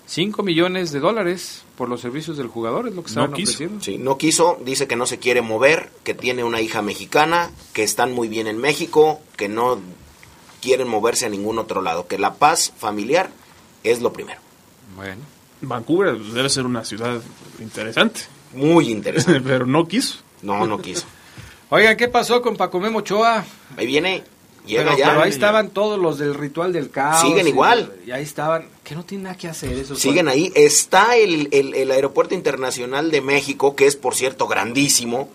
[0.07, 3.83] 5 millones de dólares por los servicios del jugador es lo que estaban ofreciendo.
[3.83, 7.83] Sí, no quiso, dice que no se quiere mover, que tiene una hija mexicana, que
[7.83, 9.81] están muy bien en México, que no
[10.64, 13.29] quieren moverse a ningún otro lado, que la paz familiar
[13.83, 14.40] es lo primero.
[14.96, 15.20] Bueno.
[15.61, 17.20] Vancouver debe ser una ciudad
[17.61, 18.20] interesante.
[18.55, 19.40] Muy interesante.
[19.40, 20.18] Pero no quiso.
[20.42, 21.05] No, no quiso.
[21.70, 23.44] Oigan, ¿qué pasó con Paco Memo Ochoa?
[23.77, 24.22] Ahí viene,
[24.66, 25.09] llega pero, ya.
[25.11, 27.20] pero ahí estaban todos los del ritual del caos.
[27.22, 27.92] Siguen y- igual.
[28.07, 30.53] Y, ahí estaban, que no tienen nada que hacer esos Siguen ahí.
[30.55, 35.29] Está el, el- el Aeropuerto Internacional de México, que es por cierto grandísimo.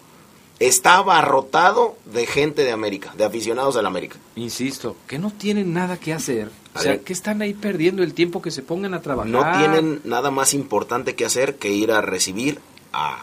[0.60, 4.18] Está abarrotado de gente de América, de aficionados de la América.
[4.36, 6.50] Insisto, que no tienen nada que hacer.
[6.76, 9.32] O sea, que están ahí perdiendo el tiempo que se pongan a trabajar.
[9.32, 12.60] No tienen nada más importante que hacer que ir a recibir
[12.94, 13.18] a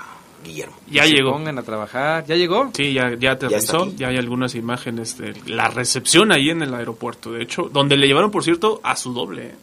[0.45, 0.75] Guillermo.
[0.91, 1.33] Ya Que se llegó.
[1.33, 2.25] pongan a trabajar.
[2.27, 2.71] ¿Ya llegó?
[2.75, 3.97] Sí, ya, ya Ya aterrizó, aquí.
[3.97, 8.07] ya, hay algunas imágenes de la recepción ahí en el aeropuerto, de hecho, donde le
[8.07, 9.47] llevaron, por cierto, a su doble.
[9.49, 9.55] ¿eh?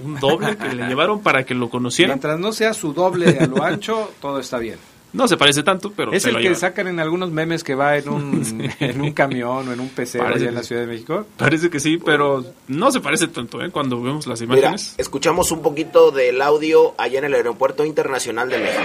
[0.00, 2.14] un doble que le llevaron para que lo conocieran.
[2.16, 4.78] Mientras no sea su doble a lo ancho, todo está bien.
[5.12, 6.56] No se parece tanto, pero es el que llevan.
[6.56, 10.20] sacan en algunos memes que va en un, en un camión o en un PC
[10.20, 11.26] allá en la Ciudad de México.
[11.36, 13.70] Parece que sí, pero no se parece tanto, ¿eh?
[13.70, 14.94] Cuando vemos las Mira, imágenes.
[14.98, 18.82] escuchamos un poquito del audio allá en el Aeropuerto Internacional de México.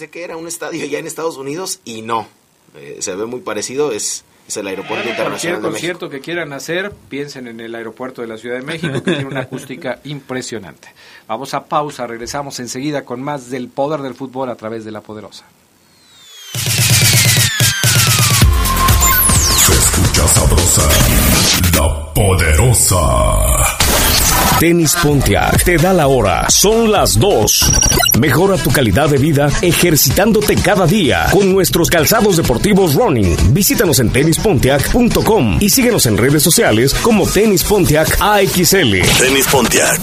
[0.00, 2.26] Pensé, que era un estadio ya en Estados Unidos y no.
[2.74, 5.72] Eh, se ve muy parecido, es, es el Aeropuerto Cualquier Internacional de México.
[5.72, 9.26] concierto que quieran hacer, piensen en el aeropuerto de la Ciudad de México, que tiene
[9.26, 10.88] una acústica impresionante.
[11.28, 15.02] Vamos a pausa, regresamos enseguida con más del poder del fútbol a través de la
[15.02, 15.44] poderosa.
[19.58, 20.88] Se escucha sabrosa,
[21.74, 23.80] la poderosa.
[24.58, 26.48] Tenis Pontiac te da la hora.
[26.48, 27.99] Son las 2.
[28.20, 33.34] Mejora tu calidad de vida ejercitándote cada día con nuestros calzados deportivos running.
[33.54, 39.00] Visítanos en tenispontiac.com y síguenos en redes sociales como Tenis Pontiac AXL.
[39.18, 39.98] Tenis Pontiac.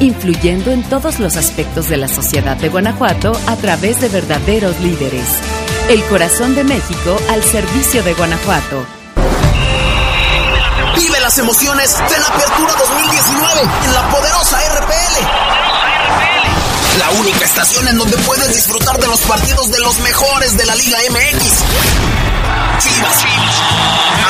[0.00, 5.26] influyendo en todos los aspectos de la sociedad de Guanajuato a través de verdaderos líderes.
[5.88, 8.86] El corazón de México al servicio de Guanajuato.
[10.96, 15.16] Vive las emociones de la Apertura 2019 en la poderosa RPL.
[16.98, 20.74] La única estación en donde puedes disfrutar de los partidos de los mejores de la
[20.74, 21.64] Liga MX.
[22.78, 23.24] Chivas,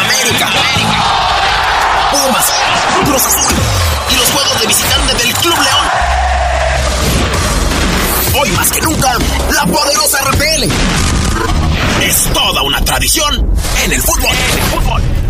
[0.04, 0.48] América,
[2.12, 2.52] Pumas,
[3.06, 3.54] Cruz Azul
[4.10, 5.88] y los juegos de visitante del Club León.
[8.40, 9.16] Hoy más que nunca,
[9.50, 10.64] la poderosa RPL.
[12.02, 13.50] Es toda una tradición
[13.84, 15.21] en el fútbol.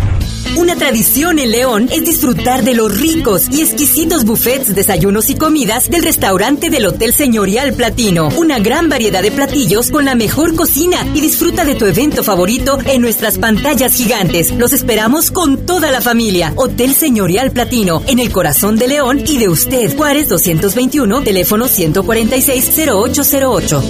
[0.55, 5.89] Una tradición en León es disfrutar de los ricos y exquisitos buffets, desayunos y comidas
[5.89, 8.29] del restaurante del Hotel Señorial Platino.
[8.37, 12.77] Una gran variedad de platillos con la mejor cocina y disfruta de tu evento favorito
[12.85, 14.51] en nuestras pantallas gigantes.
[14.51, 16.53] Los esperamos con toda la familia.
[16.55, 19.97] Hotel Señorial Platino, en el corazón de León y de usted.
[19.97, 23.81] Juárez 221, teléfono 146-0808.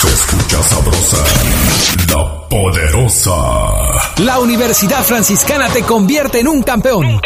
[0.00, 1.22] Se escucha sabrosa,
[2.08, 3.97] la poderosa.
[4.18, 7.20] La Universidad Franciscana te convierte en un campeón.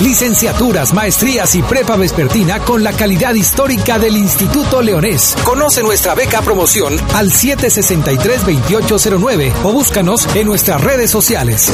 [0.00, 5.36] Licenciaturas, maestrías y prepa vespertina con la calidad histórica del Instituto Leonés.
[5.44, 11.72] Conoce nuestra beca promoción al 763-2809 o búscanos en nuestras redes sociales.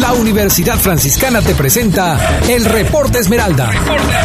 [0.00, 3.70] La Universidad Franciscana te presenta el Reporte Esmeralda.
[3.86, 4.24] Bueno, ya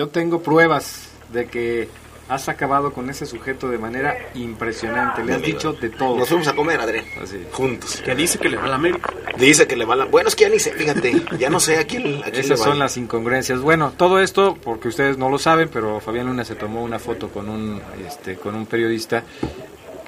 [0.00, 1.86] Yo tengo pruebas de que
[2.26, 5.22] has acabado con ese sujeto de manera impresionante.
[5.22, 5.58] Le has Amigo.
[5.58, 6.16] dicho de todo.
[6.16, 7.04] Nos fuimos a comer, Adrián.
[7.22, 7.44] Así.
[7.52, 8.00] Juntos.
[8.02, 9.12] Que dice que le va a la América.
[9.36, 10.06] Dice que le va la...
[10.06, 11.22] Bueno, es que ya ni sé, fíjate.
[11.38, 12.64] Ya no sé a quién, a quién le Esas va.
[12.64, 13.60] son las incongruencias.
[13.60, 17.28] Bueno, todo esto, porque ustedes no lo saben, pero Fabián Luna se tomó una foto
[17.28, 19.22] con un, este, con un periodista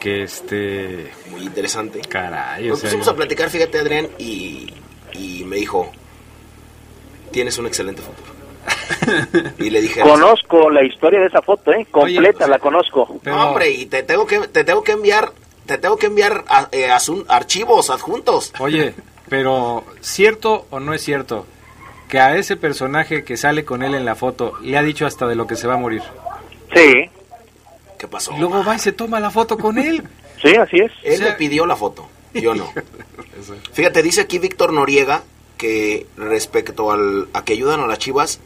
[0.01, 1.13] que, este...
[1.31, 2.01] Muy interesante.
[2.09, 4.73] Caray, Nos sea, pusimos a platicar, fíjate, Adrián, y,
[5.13, 5.93] y me dijo,
[7.31, 8.32] tienes un excelente futuro.
[9.59, 10.01] y le dije...
[10.03, 11.87] Conozco la historia de esa foto, ¿eh?
[11.91, 13.19] Completa, la conozco.
[13.25, 15.33] No, hombre, y te tengo que te tengo que enviar
[15.67, 18.53] te tengo que enviar a- eh, asun- archivos adjuntos.
[18.59, 18.95] Oye,
[19.29, 21.47] pero ¿cierto o no es cierto
[22.09, 25.27] que a ese personaje que sale con él en la foto le ha dicho hasta
[25.27, 26.03] de lo que se va a morir?
[26.75, 27.09] Sí.
[27.99, 28.33] ¿Qué pasó?
[28.37, 30.03] Y luego va y se toma la foto con él.
[30.43, 30.91] Sí, así es.
[31.05, 32.69] Él me pidió la foto, yo no.
[33.75, 35.23] Fíjate, dice aquí Víctor Noriega
[35.57, 38.41] que respecto al, a que ayudan a las Chivas,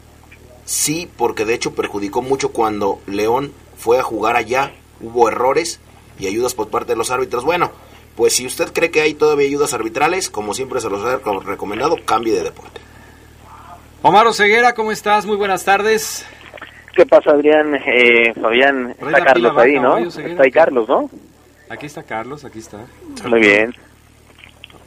[0.67, 5.79] sí, porque de hecho perjudicó mucho cuando León fue a jugar allá, hubo errores
[6.19, 7.43] y ayudas por parte de los árbitros.
[7.43, 7.71] Bueno,
[8.15, 11.41] pues si usted cree que hay todavía ayudas arbitrales, como siempre se los he reco-
[11.43, 12.81] recomendado, cambie de deporte.
[14.01, 15.25] Omar Ceguera, ¿cómo estás?
[15.25, 16.25] Muy buenas tardes.
[16.95, 17.75] ¿Qué pasa, Adrián?
[17.85, 20.09] Eh, Fabián, está Carlos ahí, ¿no?
[20.11, 20.51] Ceguera, Está ahí.
[20.51, 21.09] Carlos, ¿no?
[21.69, 22.85] Aquí está Carlos, aquí está.
[23.27, 23.75] Muy bien.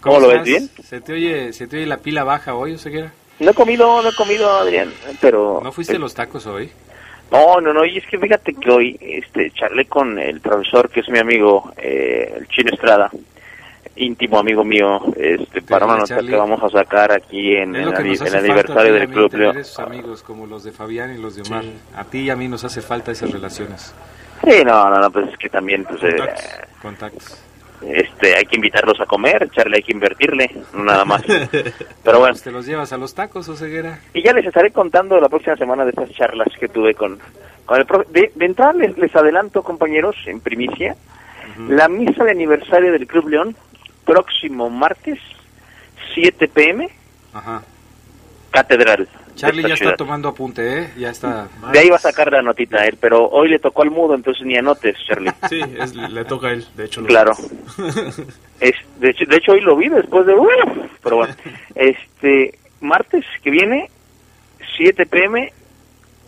[0.01, 0.71] ¿Cómo lo ves, bien?
[0.83, 3.13] ¿Se te, oye, ¿Se te oye la pila baja hoy, Oseguera?
[3.41, 5.61] No he comido, no he comido, Adrián, pero...
[5.65, 6.71] ¿No fuiste a los tacos hoy?
[7.33, 11.01] No, no, no, y es que fíjate que hoy este, charlé con el profesor, que
[11.01, 13.11] es mi amigo, eh, el Chino Estrada,
[13.97, 18.95] íntimo amigo mío, este, para una nota que vamos a sacar aquí en, el, aniversario
[18.95, 21.65] del Club tener esos amigos como los de Fabián y los de Omar.
[21.97, 23.95] A ti y a mí nos hace falta esas relaciones.
[24.45, 26.17] Sí, no, no, no, pues es que también, pues, eh,
[26.83, 27.39] Contactos.
[27.83, 31.23] Este, hay que invitarlos a comer, Charlie hay que invertirle, nada más.
[32.05, 34.01] Pero bueno, Pues te los llevas a los tacos, Oseguera.
[34.15, 37.19] Y ya les estaré contando la próxima semana de estas charlas que tuve con,
[37.65, 38.07] con el profe.
[38.11, 40.97] De, de entrada les, les adelanto, compañeros, en primicia,
[41.69, 43.57] la misa de aniversario del Club León,
[44.05, 45.19] próximo martes,
[46.15, 46.89] 7 pm,
[47.33, 47.63] Ajá.
[48.51, 49.09] Catedral.
[49.41, 49.93] Charlie ya ciudad.
[49.93, 50.91] está tomando apunte, ¿eh?
[50.97, 51.49] Ya está.
[51.73, 54.45] De ahí va a sacar la notita él, pero hoy le tocó al mudo, entonces
[54.47, 55.33] ni anotes, Charlie.
[55.49, 57.01] Sí, es- le toca a él, de hecho.
[57.01, 57.33] lo Claro.
[58.61, 60.35] Es, de, hecho, de hecho, hoy lo vi después de...
[60.35, 60.49] ¡Uf!
[61.03, 61.35] pero bueno,
[61.75, 63.91] este martes que viene,
[64.77, 65.51] 7 pm,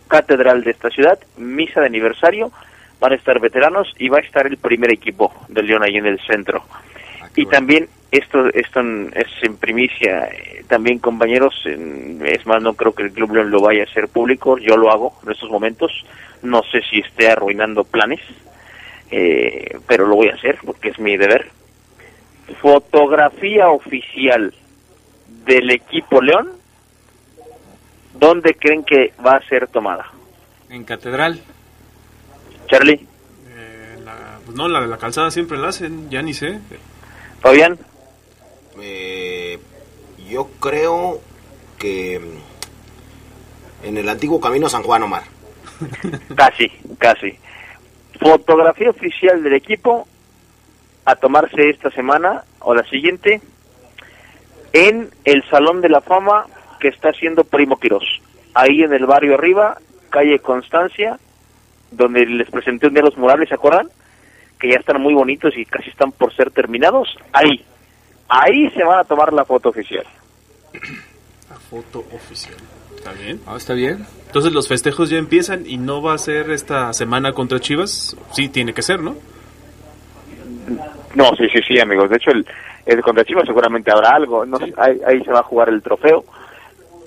[0.07, 2.51] Catedral de esta ciudad, misa de aniversario,
[2.99, 6.05] van a estar veteranos y va a estar el primer equipo del León ahí en
[6.05, 6.63] el centro.
[7.35, 13.03] Y también esto esto es en primicia, eh, también compañeros, es más, no creo que
[13.03, 15.91] el Club León lo vaya a hacer público, yo lo hago en estos momentos,
[16.43, 18.19] no sé si esté arruinando planes,
[19.09, 21.49] eh, pero lo voy a hacer porque es mi deber.
[22.61, 24.53] Fotografía oficial
[25.45, 26.51] del equipo León,
[28.13, 30.05] ¿dónde creen que va a ser tomada?
[30.69, 31.39] En Catedral.
[32.67, 33.05] Charlie,
[33.55, 36.59] Eh, la- pues no, la de la calzada siempre la hacen, ya ni sé.
[37.43, 37.77] Fabián,
[38.81, 39.59] Eh,
[40.29, 41.19] yo creo
[41.77, 42.15] que
[43.83, 45.23] en el antiguo camino San Juan Omar.
[46.35, 47.37] casi, casi.
[48.19, 50.07] Fotografía oficial del equipo
[51.03, 53.41] a tomarse esta semana o la siguiente
[54.71, 56.47] en el Salón de la Fama
[56.79, 58.21] que está haciendo Primo Quirós.
[58.53, 59.77] Ahí en el barrio arriba,
[60.09, 61.19] calle Constancia,
[61.91, 63.89] donde les presenté un día los murales, ¿se acuerdan?
[64.63, 67.17] Que ya están muy bonitos y casi están por ser terminados.
[67.33, 67.65] Ahí,
[68.29, 70.05] ahí se van a tomar la foto oficial.
[71.49, 72.55] La foto oficial.
[72.95, 73.41] ¿Está bien?
[73.45, 74.05] Ah, está bien.
[74.25, 78.15] Entonces los festejos ya empiezan y no va a ser esta semana contra Chivas.
[78.31, 79.17] Sí, tiene que ser, ¿no?
[81.13, 82.09] No, sí, sí, sí, amigos.
[82.09, 82.47] De hecho, el,
[82.85, 84.45] el contra Chivas seguramente habrá algo.
[84.45, 86.23] No sé, ahí, ahí se va a jugar el trofeo.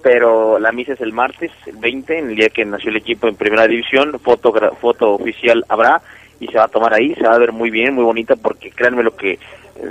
[0.03, 3.29] Pero la misa es el martes, el 20, en el día que nació el equipo
[3.29, 4.21] en primera división.
[4.21, 6.03] Foto, foto oficial habrá
[6.41, 7.15] y se va a tomar ahí.
[7.15, 9.39] Se va a ver muy bien, muy bonita, porque créanme lo que eh,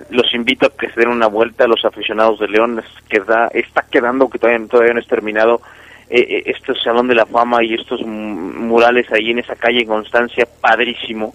[0.10, 2.80] los invito a que se den una vuelta a los aficionados de León.
[2.80, 5.62] Es que da- está quedando, que todavía, todavía no es terminado,
[6.10, 9.82] eh, eh, este Salón de la Fama y estos mu- murales ahí en esa calle
[9.82, 11.34] en Constancia, padrísimo.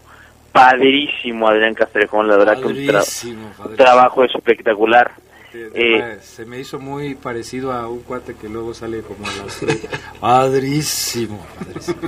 [0.52, 3.76] Padrísimo, Adrián Castrejón, la verdad que un, tra- Padrísimo, un padrísimo.
[3.76, 5.12] trabajo espectacular.
[5.52, 9.58] Eh, se me hizo muy parecido a un cuate que luego sale como a las
[9.58, 9.88] tres.
[10.20, 11.98] Padrísimo, padrísimo.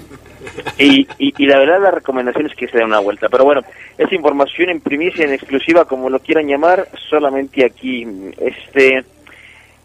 [0.78, 3.28] y, y, y la verdad la recomendación es que se den una vuelta.
[3.28, 3.62] Pero bueno,
[3.98, 8.06] es información en primicia, en exclusiva, como lo quieran llamar, solamente aquí.
[8.38, 9.04] Este,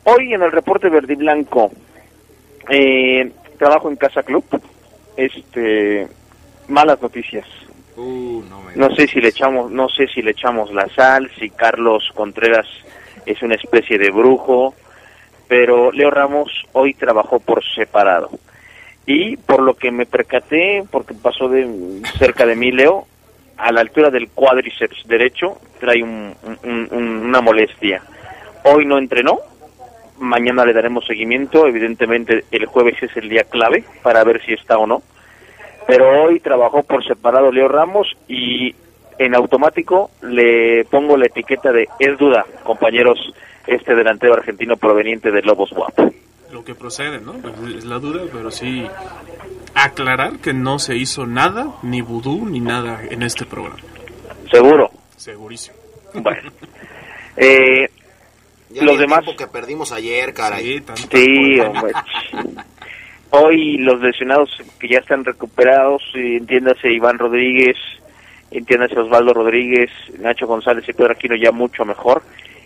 [0.03, 1.71] hoy en el reporte verde y blanco,
[2.69, 4.45] eh, trabajo en Casa Club.
[5.15, 6.07] Este,
[6.67, 7.47] malas noticias.
[7.95, 11.31] Uh, no me No sé si le echamos, no sé si le echamos la sal,
[11.39, 12.67] si Carlos Contreras
[13.27, 14.73] es una especie de brujo,
[15.47, 18.29] pero Leo Ramos hoy trabajó por separado.
[19.05, 23.05] Y por lo que me percaté, porque pasó de cerca de mí Leo,
[23.57, 28.01] a la altura del cuádriceps derecho trae un- un- un- una molestia.
[28.63, 29.39] Hoy no entrenó,
[30.19, 34.77] mañana le daremos seguimiento, evidentemente el jueves es el día clave para ver si está
[34.77, 35.01] o no
[35.85, 38.75] pero hoy trabajó por separado Leo Ramos y
[39.19, 43.17] en automático le pongo la etiqueta de es duda, compañeros,
[43.65, 46.13] este delantero argentino proveniente de Lobos WAP.
[46.51, 47.33] Lo que procede, ¿no?
[47.33, 48.85] Pues es la duda, pero sí
[49.75, 53.79] aclarar que no se hizo nada, ni vudú, ni nada en este programa.
[54.51, 55.75] Seguro, Segurísimo.
[56.13, 56.51] Bueno.
[57.35, 57.87] Eh,
[58.69, 59.23] Ya los el demás...
[59.23, 60.83] tiempo que perdimos ayer, caray.
[61.11, 61.91] Sí, hombre.
[63.31, 64.49] Hoy los lesionados
[64.79, 67.75] que ya están recuperados, eh, entiéndase Iván Rodríguez,
[68.51, 72.21] entiéndase Osvaldo Rodríguez, Nacho González y Pedro Aquino ya mucho mejor.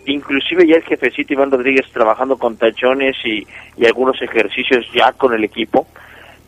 [0.05, 3.45] Inclusive ya el jefecito Iván Rodríguez trabajando con tachones y,
[3.77, 5.87] y algunos ejercicios ya con el equipo.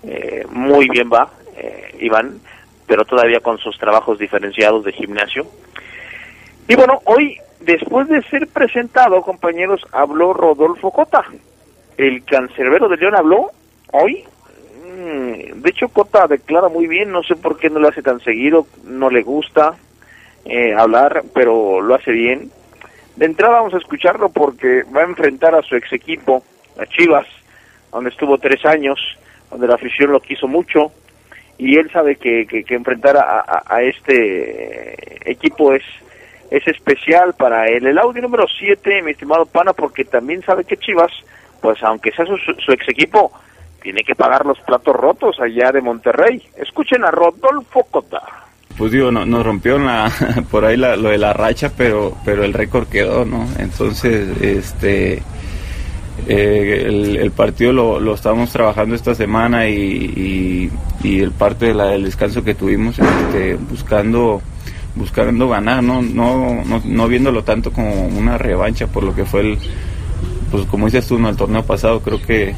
[0.03, 2.39] Eh, muy bien va eh, Iván,
[2.87, 5.45] pero todavía con sus trabajos diferenciados de gimnasio.
[6.67, 11.23] Y bueno, hoy, después de ser presentado, compañeros, habló Rodolfo Cota.
[11.97, 13.51] El cancerbero de León habló
[13.91, 14.23] hoy.
[14.93, 18.19] Mm, De hecho, Cota declara muy bien, no sé por qué no lo hace tan
[18.19, 19.73] seguido, no le gusta
[20.45, 22.51] eh, hablar, pero lo hace bien.
[23.15, 26.43] De entrada vamos a escucharlo porque va a enfrentar a su ex equipo,
[26.79, 27.27] a Chivas,
[27.91, 28.99] donde estuvo tres años,
[29.49, 30.91] donde la afición lo quiso mucho,
[31.57, 35.83] y él sabe que, que, enfrentar a, este equipo es,
[36.49, 37.85] es especial para él.
[37.85, 41.11] El audio número 7, mi estimado Pana, porque también sabe que Chivas,
[41.61, 43.31] pues aunque sea su ex equipo,
[43.83, 46.41] tiene que pagar los platos rotos allá de Monterrey.
[46.57, 48.21] Escuchen a Rodolfo Cota.
[48.77, 50.11] Pues digo, no, nos rompió la,
[50.51, 53.45] por ahí la- lo de la racha, pero, pero el récord quedó, ¿no?
[53.59, 55.21] Entonces, este,
[56.27, 59.75] eh, el, el partido lo, lo estamos trabajando esta semana y,
[61.03, 64.41] y, y el parte del descanso que tuvimos, este, buscando,
[64.95, 66.01] buscando ganar, ¿no?
[66.01, 69.57] No, no, no viéndolo tanto como una revancha por lo que fue el,
[70.51, 71.29] pues como dices tú, ¿no?
[71.29, 72.55] el torneo pasado, creo que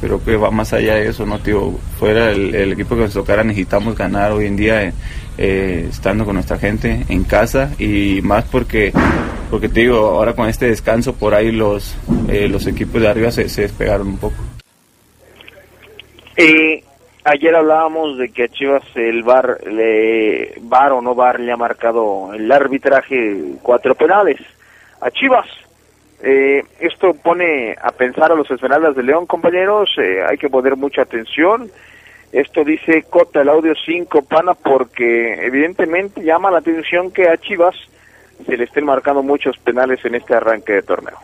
[0.00, 1.72] creo que va más allá de eso, ¿no, tío?
[1.98, 4.92] Fuera el, el equipo que nos tocara, necesitamos ganar hoy en día,
[5.38, 8.92] eh, estando con nuestra gente en casa y más porque,
[9.50, 11.96] porque te digo, ahora con este descanso por ahí los,
[12.28, 14.36] eh, los equipos de arriba se, se despegaron un poco.
[16.36, 16.82] Eh,
[17.24, 21.56] ayer hablábamos de que a Chivas el bar, le, bar o no bar le ha
[21.56, 24.40] marcado el arbitraje cuatro penales.
[25.00, 25.46] A Chivas,
[26.22, 30.76] eh, esto pone a pensar a los Esmeraldas de León, compañeros, eh, hay que poner
[30.76, 31.70] mucha atención.
[32.32, 37.74] Esto dice Cota, el audio 5, pana, porque evidentemente llama la atención que a Chivas
[38.44, 41.16] se le estén marcando muchos penales en este arranque de torneo.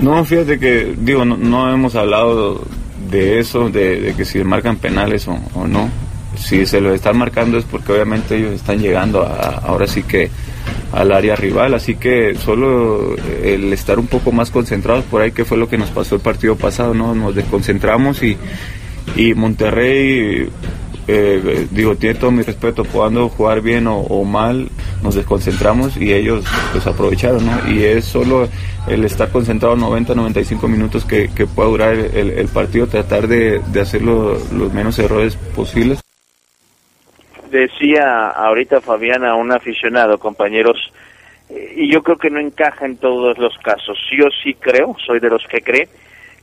[0.00, 2.62] No, fíjate que, digo, no, no hemos hablado
[3.10, 5.90] de eso, de, que si marcan penales o, o no.
[6.36, 10.30] Si se lo están marcando es porque obviamente ellos están llegando a- ahora sí que
[10.92, 15.44] al área rival, así que solo el estar un poco más concentrados por ahí, que
[15.44, 17.14] fue lo que nos pasó el partido pasado, ¿no?
[17.14, 18.36] Nos desconcentramos y,
[19.16, 20.48] y Monterrey,
[21.08, 24.68] eh, digo, tiene todo mi respeto, podando jugar bien o, mal,
[25.02, 27.70] nos desconcentramos y ellos pues aprovecharon, ¿no?
[27.70, 28.48] Y es solo
[28.88, 33.60] el estar concentrado 90, 95 minutos que, que pueda durar el, el partido, tratar de,
[33.72, 36.00] de hacer lo- los menos errores posibles.
[37.50, 40.92] Decía ahorita Fabiana, un aficionado, compañeros,
[41.48, 43.98] eh, y yo creo que no encaja en todos los casos.
[44.10, 45.88] Yo sí creo, soy de los que cree,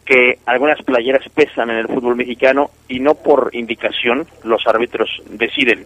[0.05, 5.85] que algunas playeras pesan en el fútbol mexicano y no por indicación los árbitros deciden,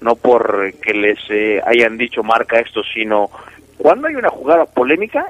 [0.00, 3.30] no por que les eh, hayan dicho marca esto, sino
[3.76, 5.26] cuando hay una jugada polémica,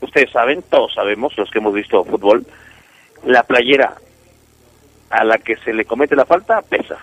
[0.00, 2.46] ustedes saben, todos sabemos, los que hemos visto fútbol,
[3.24, 3.94] la playera
[5.10, 6.98] a la que se le comete la falta pesa.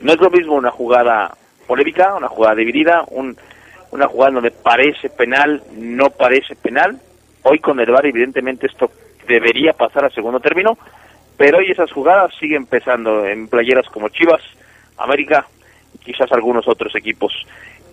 [0.00, 1.36] No es lo mismo una jugada
[1.66, 3.36] polémica, una jugada dividida, un,
[3.90, 7.00] una jugada donde parece penal, no parece penal.
[7.42, 8.90] Hoy con el VAR evidentemente esto
[9.26, 10.76] debería pasar a segundo término,
[11.36, 14.42] pero hoy esas jugadas siguen pesando en playeras como Chivas,
[14.96, 15.46] América,
[15.94, 17.32] y quizás algunos otros equipos.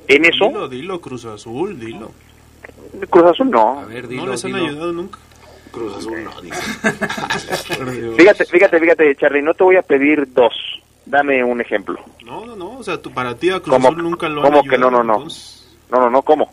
[0.07, 2.11] En eso, Dilo, dilo, Cruz Azul, dilo.
[3.09, 3.85] Cruz Azul no.
[3.85, 5.19] no les han ayudado nunca.
[5.71, 6.91] Cruz Azul no, dice.
[8.17, 10.53] Fíjate, fíjate, fíjate, Charlie, no te voy a pedir dos.
[11.05, 11.99] Dame un ejemplo.
[12.25, 14.51] No, no, no, o sea, tú, para ti a Cruz ¿Cómo, Azul nunca lo han
[14.51, 15.13] cómo que no, no, no?
[15.15, 16.49] entonces, No, no, no, ¿cómo?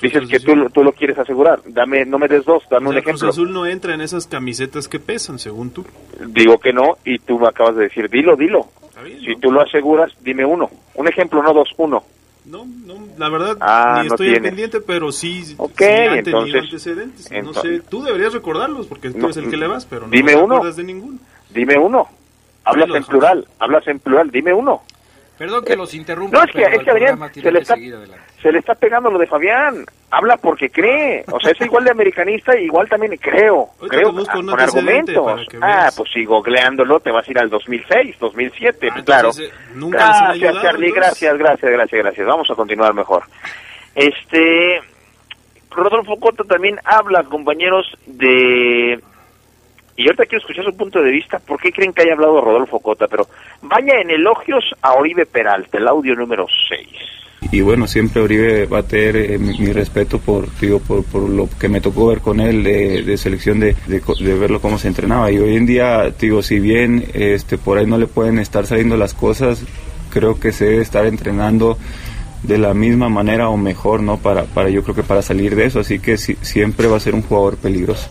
[0.00, 1.60] Dices que tú, lo- tú lo quieres asegurar.
[1.66, 3.28] Dame, no me des dos, dame o un sea, Cruz ejemplo.
[3.30, 5.84] Azul no entra en esas camisetas que pesan, según tú.
[6.28, 8.68] Digo que no y tú me acabas de decir, dilo, dilo.
[9.24, 10.70] Si tú lo aseguras, dime uno.
[10.94, 12.04] Un ejemplo, no dos, uno.
[12.44, 14.50] No, no, la verdad, Ah, ni no estoy al tienes.
[14.50, 17.30] pendiente, pero sí, Ok, sí han tenido entonces- antecedentes.
[17.30, 20.02] No entonces- sé, tú deberías recordarlos porque tú No, eres el que le vas, pero
[20.06, 20.60] no dime uno.
[20.62, 21.18] de ninguno.
[21.50, 22.08] Dime uno.
[22.64, 24.82] Hablas en plural, hablas en plural, dime uno.
[25.38, 28.58] Perdón que los interrumpa, No, es que, es que Adrián, se le, está, se le
[28.58, 29.84] está pegando lo de Fabián.
[30.10, 31.24] Habla porque cree.
[31.32, 33.70] O sea, es igual de americanista, igual también creo.
[33.88, 35.40] Creo ah, con argumentos.
[35.60, 39.30] Ah, pues si googleándolo te vas a ir al 2006, 2007, Ah, claro.
[39.30, 40.94] entonces, eh, nunca gracias, ayudado, Charlie, entonces.
[40.94, 42.26] gracias, gracias, gracias, gracias.
[42.26, 43.22] Vamos a continuar mejor.
[43.94, 44.80] Este,
[45.70, 49.00] Rodolfo Cota también habla, compañeros, de...
[49.96, 51.38] Y ahorita quiero escuchar su punto de vista.
[51.38, 53.06] ¿Por qué creen que haya hablado Rodolfo Cota?
[53.08, 53.26] Pero
[53.62, 56.88] vaya en elogios a Oribe Peralta, el audio número 6.
[57.50, 61.48] y, bueno, siempre Oribe va a tener eh, mi, respeto por, digo, por, por, lo
[61.58, 65.30] que me tocó ver con él de, selección, de, de, verlo cómo se entrenaba.
[65.30, 68.96] Y hoy en día, digo, si bien este, por ahí no le pueden estar saliendo
[68.96, 69.62] las cosas,
[70.10, 71.76] creo que se debe estar entrenando
[72.42, 74.16] de la misma manera o mejor, ¿no?
[74.16, 77.14] Para, para yo creo que para salir de eso, así que siempre va a ser
[77.14, 78.10] un jugador peligroso.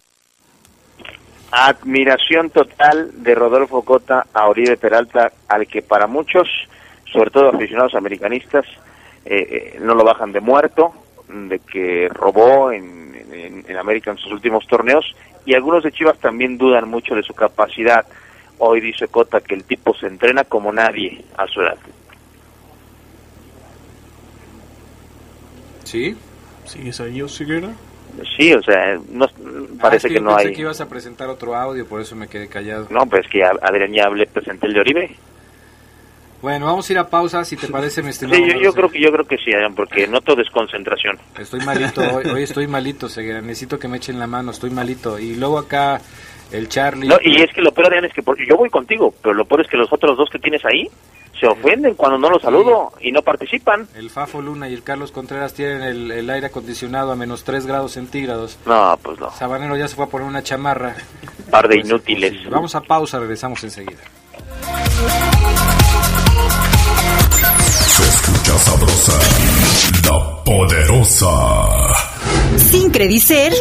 [1.52, 6.48] Admiración total de Rodolfo Cota a Oribe Peralta, al que para muchos,
[7.12, 8.66] sobre todo aficionados americanistas,
[9.26, 10.94] eh, eh, no lo bajan de muerto,
[11.28, 15.14] de que robó en, en, América en sus últimos torneos,
[15.46, 18.06] y algunos de Chivas también dudan mucho de su capacidad.
[18.60, 21.78] Hoy dice Cota que el tipo se entrena como nadie a su edad.
[25.84, 26.16] ¿Sí?
[26.66, 27.74] ¿Sigues ahí, Osiguera?
[28.38, 29.28] Sí, o sea, no,
[29.80, 30.54] parece ah, que, no hay...
[30.54, 32.88] que ibas a presentar otro audio, por eso me quedé callado.
[32.90, 35.16] No, pues que Adrián ya hablé, presenté el de Oribe.
[36.42, 38.44] Bueno, vamos a ir a pausa, si te parece, mi estimado.
[38.44, 41.20] Sí, yo, creo que yo creo que sí, Adrián, porque noto desconcentración.
[41.38, 42.02] Estoy malito,
[42.34, 45.20] hoy, estoy malito, Seguera, necesito que me echen la mano, estoy malito.
[45.20, 46.02] Y luego acá
[46.52, 47.08] el Charlie...
[47.08, 49.62] No, y es que lo peor, Adrián, es que yo voy contigo, pero lo peor
[49.62, 50.90] es que los otros dos que tienes ahí
[51.42, 53.88] se ofenden cuando no los saludo y no participan.
[53.96, 57.94] El Fafo Luna y el Carlos Contreras tienen el, aire acondicionado a menos 3 grados
[57.94, 58.60] centígrados.
[58.68, 59.32] No, pues no.
[59.32, 60.96] Sabanero ya se fue a poner una chamarra.
[61.50, 62.34] Par de pues, inútiles.
[62.34, 64.02] Pues, vamos a pausa, regresamos enseguida.
[67.88, 69.20] Se escucha sabrosa,
[70.08, 71.96] la poderosa.
[72.58, 73.52] Sin Credicer.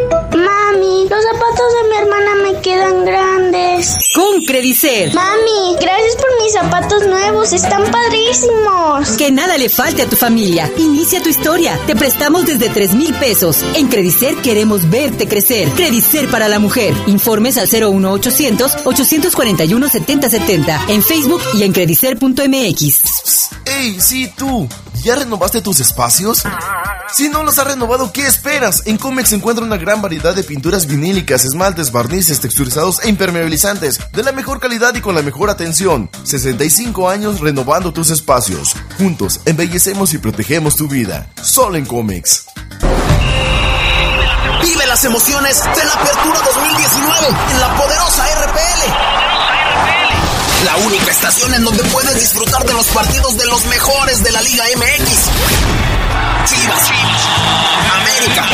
[0.72, 4.10] Mami, los zapatos de mi hermana me quedan grandes.
[4.14, 5.12] Con Credicer.
[5.14, 9.10] Mami, gracias por mis zapatos nuevos, están padrísimos.
[9.16, 10.70] Que nada le falte a tu familia.
[10.76, 11.78] Inicia tu historia.
[11.86, 13.64] Te prestamos desde 3 mil pesos.
[13.74, 15.68] En Credicer queremos verte crecer.
[15.70, 16.94] Credicer para la mujer.
[17.06, 23.50] Informes al 01800 841 7070 en Facebook y en credicer.mx.
[23.64, 24.68] ¡Ey, sí, tú!
[25.02, 26.42] ¿Ya renovaste tus espacios?
[27.12, 28.82] Si no los has renovado, ¿qué esperas?
[28.84, 33.98] En Comex se encuentra una gran variedad de pinturas vinílicas, esmaltes, barnices, texturizados e impermeabilizantes
[34.12, 36.10] de la mejor calidad y con la mejor atención.
[36.24, 38.74] 65 años renovando tus espacios.
[38.98, 41.28] Juntos embellecemos y protegemos tu vida.
[41.42, 42.44] Solo en Comex.
[44.62, 48.80] Vive las emociones de la Apertura 2019 en la poderosa RPL.
[50.64, 54.42] La única estación en donde puedes disfrutar de los partidos de los mejores de la
[54.42, 55.30] Liga MX.
[56.44, 56.90] Chivas,
[58.00, 58.44] América,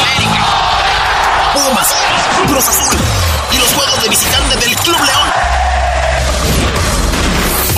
[1.69, 1.89] Pumas,
[2.47, 2.97] Cruz Azul
[3.51, 5.29] y los juegos de visitante del Club León.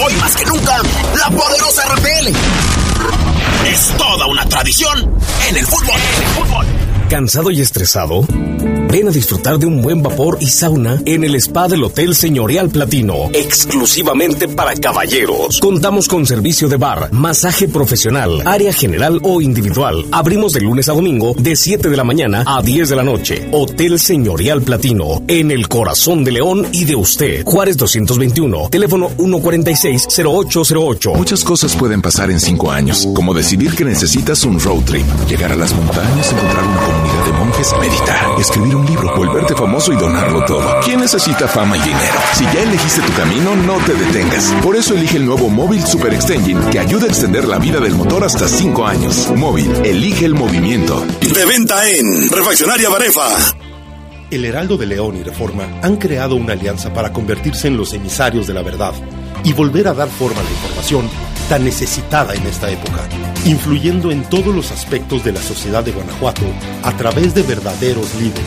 [0.04, 0.82] Hoy más que nunca,
[1.14, 2.28] la poderosa RPL.
[3.66, 5.18] Es toda una tradición
[5.48, 5.98] en el fútbol.
[6.16, 6.66] En el fútbol.
[7.08, 8.26] ¿Cansado y estresado?
[8.90, 12.70] Ven a disfrutar de un buen vapor y sauna en el spa del Hotel Señorial
[12.70, 15.60] Platino, exclusivamente para caballeros.
[15.60, 20.06] Contamos con servicio de bar, masaje profesional, área general o individual.
[20.10, 23.46] Abrimos de lunes a domingo de 7 de la mañana a 10 de la noche.
[23.52, 27.44] Hotel Señorial Platino, en el corazón de León y de usted.
[27.44, 31.14] Juárez 221, teléfono 146-0808.
[31.14, 35.52] Muchas cosas pueden pasar en 5 años, como decidir que necesitas un road trip, llegar
[35.52, 39.96] a las montañas, encontrar una comunidad de monjes, meditar, escribir un libro, volverte famoso y
[39.96, 40.80] donarlo todo.
[40.84, 42.18] ¿Quién necesita fama y dinero?
[42.34, 44.52] Si ya elegiste tu camino, no te detengas.
[44.62, 47.94] Por eso elige el nuevo Móvil Super Extension que ayuda a extender la vida del
[47.94, 49.30] motor hasta 5 años.
[49.36, 51.04] Móvil, elige el movimiento.
[51.20, 53.28] De venta en Refaccionaria Barefa.
[54.30, 58.46] El Heraldo de León y Reforma han creado una alianza para convertirse en los emisarios
[58.46, 58.92] de la verdad
[59.44, 61.08] y volver a dar forma a la información
[61.48, 63.08] tan necesitada en esta época,
[63.46, 66.42] influyendo en todos los aspectos de la sociedad de Guanajuato
[66.82, 68.44] a través de verdaderos líderes.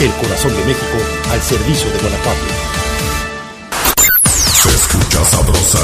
[0.00, 0.98] El corazón de México
[1.30, 2.40] al servicio de Guanajuato.
[4.62, 5.78] Se escucha sabrosa,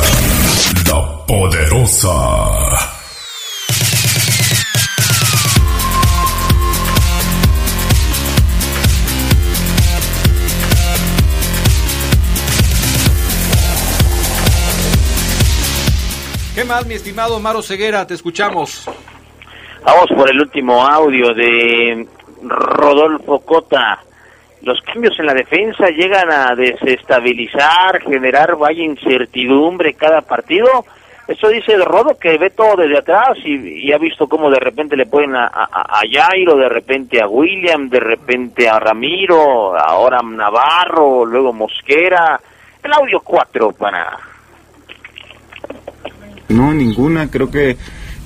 [0.86, 2.87] la poderosa.
[16.68, 18.06] Más, mi estimado Maro Ceguera?
[18.06, 18.88] Te escuchamos.
[19.82, 22.06] Vamos por el último audio de
[22.42, 23.98] Rodolfo Cota.
[24.60, 30.84] Los cambios en la defensa llegan a desestabilizar, generar vaya incertidumbre cada partido.
[31.26, 34.94] Eso dice el Rodo que ve todo desde atrás y, ha visto cómo de repente
[34.94, 40.22] le ponen a, a, Jairo, de repente a William, de repente a Ramiro, ahora a
[40.22, 42.38] Navarro, luego Mosquera.
[42.82, 44.18] El audio 4 para
[46.48, 47.76] no, ninguna, creo que,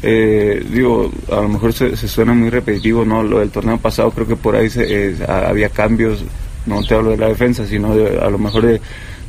[0.03, 3.23] eh, digo, a lo mejor se, suena muy repetitivo, ¿no?
[3.23, 6.25] Lo del torneo pasado, creo que por ahí se, había cambios,
[6.67, 8.81] no te hablo de la defensa, sino a lo mejor de,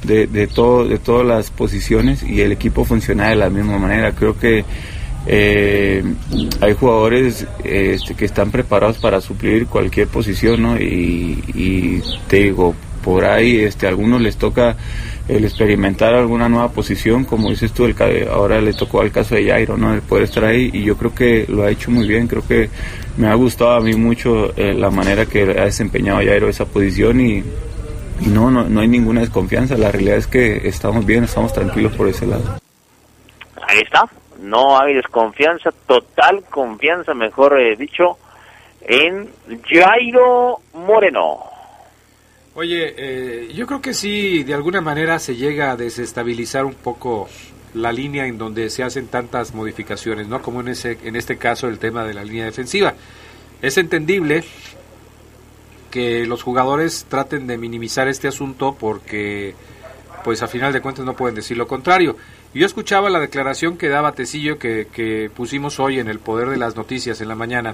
[0.04, 4.12] de, de, todo, de todas las posiciones y el equipo funciona de la misma manera.
[4.12, 4.64] Creo que
[5.26, 6.04] eh,
[6.60, 10.80] hay jugadores este, que están preparados para suplir cualquier posición, ¿no?
[10.80, 14.76] Y, y te digo, por ahí este, a algunos les toca
[15.28, 17.96] el experimentar alguna nueva posición, como dices tú, el,
[18.30, 19.94] ahora le tocó al caso de Jairo, ¿no?
[19.94, 22.70] El poder estar ahí y yo creo que lo ha hecho muy bien, creo que
[23.18, 27.22] me ha gustado a mí mucho eh, la manera que ha desempeñado Jairo esa posición
[27.22, 27.44] y,
[28.20, 31.94] y no, no, no hay ninguna desconfianza, la realidad es que estamos bien, estamos tranquilos
[31.94, 32.60] por ese lado.
[33.68, 34.08] Ahí está.
[34.42, 38.18] No hay desconfianza, total confianza, mejor eh, dicho,
[38.82, 39.30] en
[39.64, 41.53] Jairo Moreno.
[42.56, 47.28] Oye, eh, yo creo que sí, de alguna manera se llega a desestabilizar un poco
[47.74, 50.40] la línea en donde se hacen tantas modificaciones, ¿no?
[50.44, 52.94] Como en ese, en este caso el tema de la línea defensiva.
[53.64, 54.44] Es entendible
[55.90, 59.56] que los jugadores traten de minimizar este asunto porque,
[60.24, 62.18] pues a final de cuentas no pueden decir lo contrario.
[62.54, 66.58] Yo escuchaba la declaración que daba Tecillo que, que pusimos hoy en el Poder de
[66.58, 67.74] las Noticias en la mañana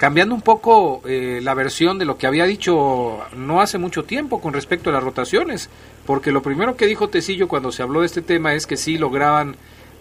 [0.00, 4.40] cambiando un poco eh, la versión de lo que había dicho no hace mucho tiempo
[4.40, 5.68] con respecto a las rotaciones,
[6.06, 8.96] porque lo primero que dijo Tecillo cuando se habló de este tema es que sí
[8.96, 9.56] lograban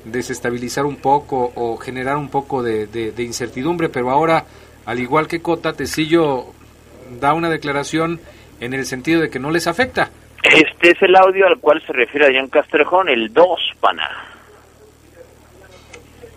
[0.06, 4.46] desestabilizar un poco o generar un poco de, de- de incertidumbre, pero ahora,
[4.86, 6.46] al igual que Cota, Tecillo
[7.20, 8.22] da una declaración
[8.62, 10.12] en el sentido de que no les afecta.
[10.44, 14.08] Este es el audio al cual se refiere Adrián Castrejón, el 2, pana.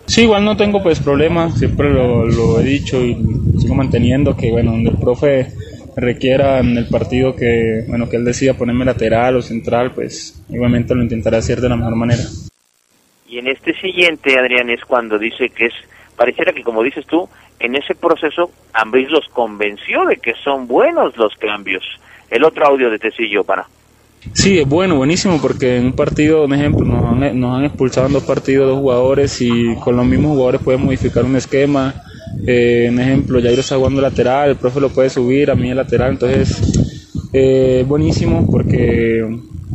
[0.05, 3.15] Sí, igual no tengo pues problema, siempre lo, lo he dicho y
[3.57, 5.47] sigo manteniendo que bueno, donde el profe
[5.95, 10.95] requiera en el partido que bueno que él decida ponerme lateral o central, pues igualmente
[10.95, 12.23] lo intentaré hacer de la mejor manera.
[13.27, 15.73] Y en este siguiente, Adrián, es cuando dice que es,
[16.15, 17.27] pareciera que como dices tú,
[17.59, 21.83] en ese proceso Ambris los convenció de que son buenos los cambios.
[22.29, 23.65] El otro audio de Tecillo, para.
[24.33, 28.07] Sí, es bueno, buenísimo, porque en un partido, un ejemplo, nos han, nos han expulsado
[28.07, 31.93] en dos partidos dos jugadores y con los mismos jugadores pueden modificar un esquema.
[32.45, 36.11] Eh, un ejemplo, Jairo está jugando lateral, el profe lo puede subir, a mí lateral,
[36.11, 36.61] entonces
[37.31, 39.19] eh, buenísimo porque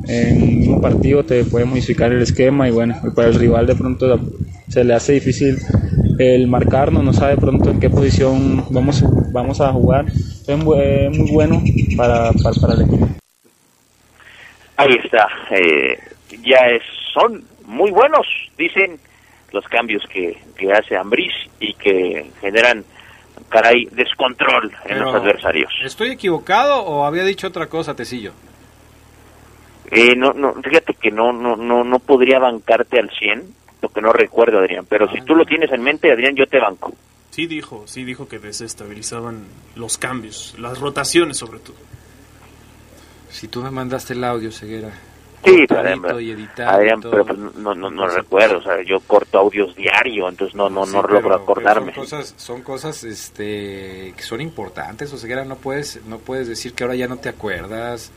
[0.09, 4.21] en un partido te puede modificar el esquema y bueno, para el rival de pronto
[4.69, 5.59] se le hace difícil
[6.19, 10.07] el marcarnos, no sabe pronto en qué posición vamos, vamos a jugar.
[10.07, 11.63] Es muy bueno
[11.97, 13.09] para, para, el equipo.
[14.77, 15.29] Ahí está.
[15.51, 15.99] eh,
[16.43, 16.59] ya
[17.13, 18.99] son muy buenos, dicen
[19.53, 22.85] los cambios que, que hace Ambris y que generan,
[23.49, 25.73] caray, descontrol en los Pero, adversarios.
[25.83, 28.33] ¿Estoy equivocado o había dicho otra cosa, Tecillo?
[29.91, 34.03] Eh, no, no, fíjate que no, no, no, no podría bancarte al 100, lo que
[34.03, 36.93] no recuerdo, Adrián, pero si tú lo tienes en mente, Adrián, yo te banco.
[37.31, 39.47] Sí dijo, sí dijo que desestabilizaban
[39.77, 41.77] los cambios, las rotaciones sobre todo.
[43.31, 44.93] Si tú me mandaste el audio, Ceguera.
[45.45, 45.67] Sí,
[46.21, 47.11] y editado Adrián, todo.
[47.13, 50.85] pero pues, no, no, no recuerdo, o sea, yo corto audios diario, entonces no, no,
[50.85, 51.93] Sí, no pero- logro acordarme.
[51.93, 56.49] pero son cosas, son cosas este, que son importantes, o sea, no puedes, no puedes
[56.49, 58.11] decir que ahora ya no te acuerdas.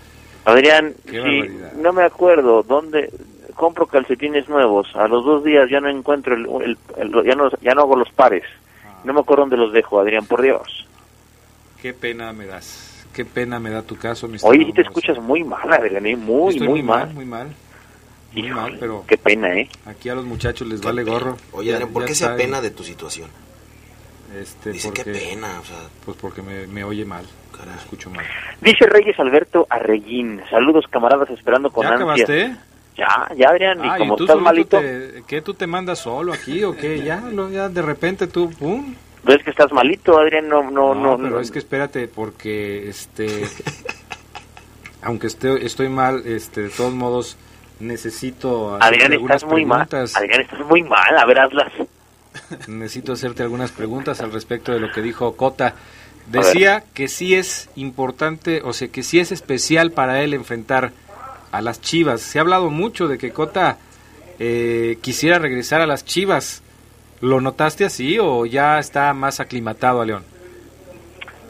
[0.46, 1.44] Adrián, sí,
[1.78, 3.12] no me acuerdo dónde
[3.56, 4.88] compro calcetines nuevos.
[4.96, 7.96] A los dos días ya no encuentro el, el- el- ya no ya no hago
[7.96, 8.44] los pares.
[8.84, 9.00] Ah.
[9.04, 10.88] No me acuerdo dónde los dejo, Adrián, por Dios.
[11.80, 15.44] Qué pena me das, qué pena me da tu caso, mi Oye, te escuchas muy
[15.44, 16.16] mal, Adrián, ¿eh?
[16.16, 17.14] muy, Estoy muy, mal.
[17.14, 17.54] muy mal,
[18.34, 19.70] muy mal, pero Qué pena, ¿eh?
[19.86, 21.38] aquí a los muchachos les vale gorro.
[21.52, 23.30] Oye, Ya- Adrián, ¿por qué se apena de tu situación?
[24.40, 25.76] Este, Dice, qué pena, o sea...
[26.06, 27.26] Pues porque me, me oye mal,
[27.66, 28.26] me escucho mal.
[28.62, 30.42] Dice Reyes Alberto Arreguín.
[30.50, 32.30] Saludos, camaradas, esperando con ¿Ya ansias.
[32.30, 32.56] acabaste?
[32.98, 36.32] Ya, ya, Adrián, Ah, y como tú estás malito, te- ¿Qué tú te mandas solo
[36.34, 37.04] aquí o qué?
[37.04, 38.96] Ya, lo- ya de repente tú, pum.
[39.24, 41.18] Ves que estás malito, Adrián, no, no, No, no.
[41.18, 41.40] pero no.
[41.40, 43.46] es que espérate, porque este,
[45.02, 47.38] aunque esté, estoy mal, este, de todos modos
[47.80, 49.88] necesito hacerte Adrián, algunas estás muy mal.
[49.88, 50.16] preguntas.
[50.16, 51.72] Adrián, estás muy mal, a ver, hazlas.
[52.68, 55.76] Necesito hacerte algunas preguntas al respecto de lo que dijo Cota.
[56.28, 60.92] Decía que sí es importante, o sea, que sí es especial para él enfrentar
[61.52, 62.22] a las Chivas.
[62.22, 63.78] Se ha hablado mucho de que Cota
[64.40, 66.62] eh, quisiera regresar a las Chivas.
[67.22, 70.24] ¿Lo notaste así o ya está más aclimatado a León?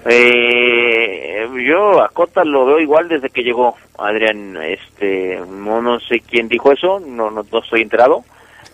[0.05, 4.57] Eh, yo a Cota lo veo igual desde que llegó Adrián.
[4.61, 8.23] Este, no, no sé quién dijo eso, no, no, no estoy enterado.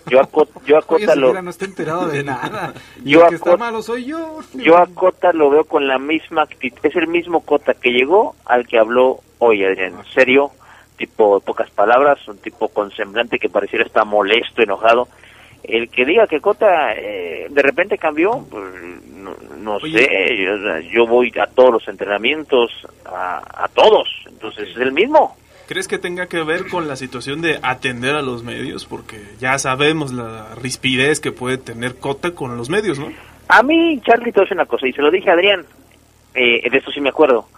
[0.08, 2.74] Yo a Cota, yo a Oye, Cota lo, no está enterado de nada.
[3.04, 4.40] Yo a que está Cota- malo soy yo.
[4.54, 6.80] yo a Cota lo veo con la misma actitud.
[6.84, 9.94] Es el mismo Cota que llegó al que habló hoy, Adrián.
[10.14, 10.52] Serio,
[10.98, 15.08] tipo pocas palabras, un tipo con semblante que pareciera estar molesto, enojado.
[15.68, 18.64] El que diga que Cota eh, de repente cambió, pues,
[19.12, 22.72] no, no sé, yo, yo voy a todos los entrenamientos,
[23.06, 25.36] a, a todos, entonces es el mismo.
[25.68, 28.86] ¿Crees que tenga que ver con la situación de atender a los medios?
[28.86, 33.12] Porque ya sabemos la rispidez que puede tener Cota con los medios, ¿no?
[33.50, 35.66] A mí, Charlie, te voy a decir una cosa, y se lo dije a Adrián,
[36.34, 37.50] eh, de esto sí me acuerdo.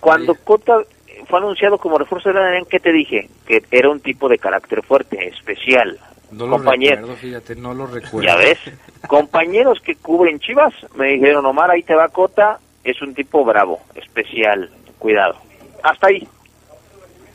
[0.00, 0.78] Cuando Cota
[1.26, 3.28] fue anunciado como refuerzo de Adrián, ¿qué te dije?
[3.46, 5.98] Que era un tipo de carácter fuerte, especial.
[6.30, 8.22] No lo Compañero- recuerdo, fíjate, no lo recuerdo.
[8.26, 8.58] Ya ves,
[9.06, 13.80] compañeros que cubren Chivas me dijeron, Omar, ahí te va Cota, es un tipo bravo,
[13.94, 15.36] especial, cuidado.
[15.82, 16.26] Hasta ahí.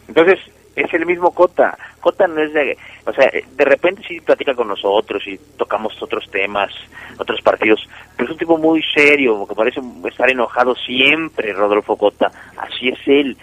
[0.08, 0.40] Entonces,
[0.76, 1.78] es el mismo Cota.
[2.02, 2.78] Cota no es de...
[3.06, 6.72] O sea, de repente sí platica con nosotros y tocamos otros temas,
[7.18, 12.32] otros partidos, pero es un tipo muy serio, que parece estar enojado siempre, Rodolfo Cota.
[12.58, 13.38] Así es él.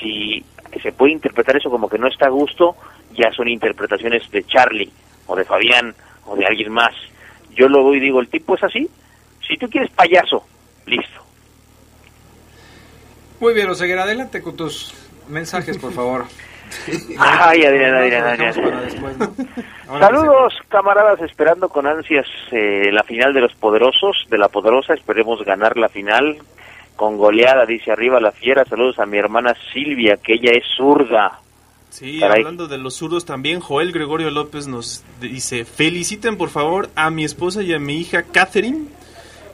[0.00, 0.44] Si
[0.80, 2.76] se puede interpretar eso como que no está a gusto,
[3.12, 4.92] ya son interpretaciones de Charlie,
[5.26, 5.94] o de Fabián,
[6.26, 6.94] o de alguien más.
[7.54, 8.88] Yo lo voy y digo, el tipo es así.
[9.46, 10.44] Si tú quieres payaso,
[10.86, 11.22] listo.
[13.40, 14.94] Muy bien, Oseguera, adelante con tus
[15.28, 16.24] mensajes, por favor.
[17.18, 18.54] Ay, Adrián, Adrián,
[19.86, 25.42] Saludos, camaradas, esperando con ansias eh, la final de los poderosos, de la poderosa, esperemos
[25.44, 26.38] ganar la final
[26.98, 31.40] con goleada, dice arriba la fiera, saludos a mi hermana Silvia, que ella es zurda.
[31.90, 32.40] Sí, Caray.
[32.40, 37.24] hablando de los zurdos también, Joel Gregorio López nos dice, feliciten por favor a mi
[37.24, 38.86] esposa y a mi hija Catherine,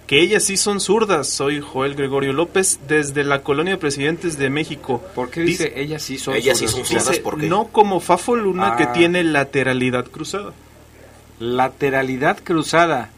[0.07, 1.29] que ellas sí son zurdas.
[1.29, 5.03] Soy Joel Gregorio López desde la colonia Presidentes de México.
[5.15, 6.89] ¿Por qué dice ellas sí son Ellas sí zurdas?
[6.89, 7.47] son zurdas, Dice, ¿por qué?
[7.49, 8.93] no como Fafo Luna que Ah.
[8.93, 10.53] tiene lateralidad cruzada.
[11.41, 13.11] Lateralidad cruzada.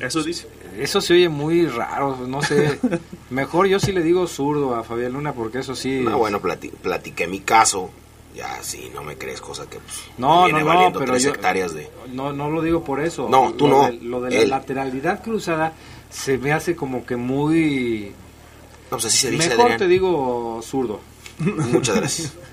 [0.00, 0.48] Eso dice.
[0.78, 2.78] Eso se oye muy raro, no sé.
[3.30, 6.00] Mejor yo sí le digo zurdo a Fabián Luna porque eso sí.
[6.00, 7.90] No, bueno, plati- platiqué mi caso.
[8.34, 11.22] Ya, sí, no me crees, cosa que pues, No, viene no, no, valiendo pero tres
[11.22, 11.88] yo- hectáreas de...
[12.12, 13.28] No, no lo digo por eso.
[13.28, 14.50] No, tú Lo no, de- lo de la él.
[14.50, 15.72] lateralidad cruzada
[16.10, 18.12] se me hace como que muy.
[18.90, 19.78] No, pues así se dice, Mejor Adrián.
[19.78, 21.00] te digo zurdo.
[21.38, 22.34] Muchas gracias.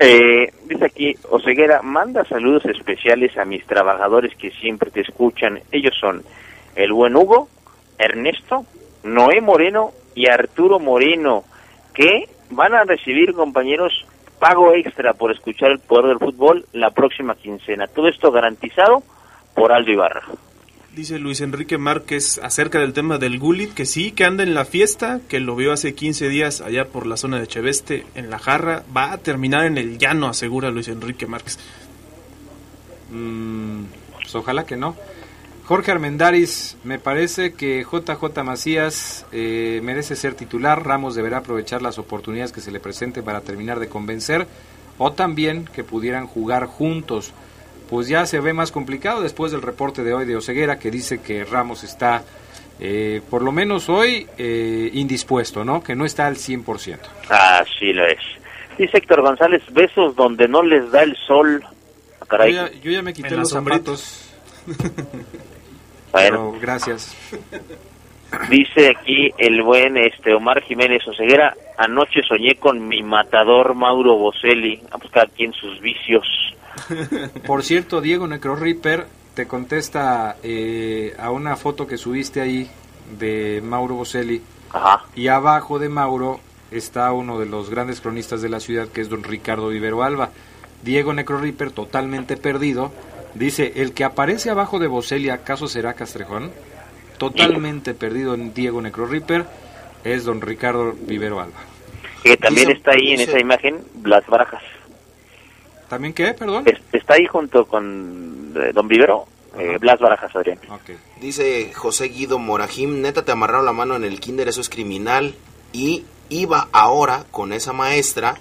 [0.00, 5.60] Eh, dice aquí, Oseguera, manda saludos especiales a mis trabajadores que siempre te escuchan.
[5.70, 6.24] Ellos son
[6.74, 7.48] el buen Hugo,
[7.98, 8.64] Ernesto,
[9.02, 11.44] Noé Moreno y Arturo Moreno,
[11.94, 14.06] que van a recibir, compañeros,
[14.38, 17.86] pago extra por escuchar el poder del fútbol la próxima quincena.
[17.86, 19.02] Todo esto garantizado
[19.54, 20.22] por Aldo Ibarra.
[20.94, 24.64] Dice Luis Enrique Márquez acerca del tema del Gulit, que sí, que anda en la
[24.64, 28.38] fiesta, que lo vio hace 15 días allá por la zona de Cheveste, en la
[28.38, 28.84] jarra.
[28.96, 31.58] Va a terminar en el llano, asegura Luis Enrique Márquez.
[33.10, 34.94] Mm, pues ojalá que no.
[35.64, 40.84] Jorge Armendaris, me parece que JJ Macías eh, merece ser titular.
[40.84, 44.46] Ramos deberá aprovechar las oportunidades que se le presenten para terminar de convencer.
[44.98, 47.32] O también que pudieran jugar juntos.
[47.88, 51.22] Pues ya se ve más complicado después del reporte de hoy de Oseguera que dice
[51.22, 52.22] que Ramos está,
[52.78, 55.82] eh, por lo menos hoy, eh, indispuesto, ¿no?
[55.82, 56.98] Que no está al 100%.
[57.30, 58.20] Así lo es.
[58.76, 61.64] Dice Héctor González, besos donde no les da el sol.
[62.20, 62.52] Ah, caray.
[62.52, 63.96] Yo ya, yo ya me quité los sombrita.
[63.96, 64.30] zapatos.
[66.14, 66.52] Bueno.
[66.52, 67.16] Pero gracias.
[68.48, 74.80] Dice aquí el buen este Omar Jiménez Oseguera, anoche soñé con mi matador Mauro Boselli,
[74.92, 76.24] a buscar aquí en sus vicios.
[77.46, 82.70] Por cierto, Diego Necro Ripper te contesta eh, a una foto que subiste ahí
[83.18, 84.40] de Mauro Boselli.
[84.72, 85.02] Ajá.
[85.16, 86.38] Y abajo de Mauro
[86.70, 90.30] está uno de los grandes cronistas de la ciudad, que es don Ricardo Vivero Alba.
[90.84, 92.92] Diego Necro Ripper, totalmente perdido,
[93.34, 96.52] dice, el que aparece abajo de Boselli, ¿acaso será Castrejón?
[97.18, 99.44] Totalmente perdido en Diego Necro Ripper,
[100.04, 101.60] es don Ricardo Vivero Alba.
[102.22, 104.62] Que también Dice- está ahí en esa imagen Blas Barajas.
[105.88, 106.32] ¿También qué?
[106.34, 106.64] Perdón.
[106.66, 109.26] Es- Está ahí junto con eh, Don Vivero,
[109.58, 110.58] eh, Blas Barajas, Adrián.
[111.20, 115.34] Dice José Guido Morajim, neta te amarraron la mano en el kinder, eso es criminal.
[115.72, 118.36] Y iba ahora con esa maestra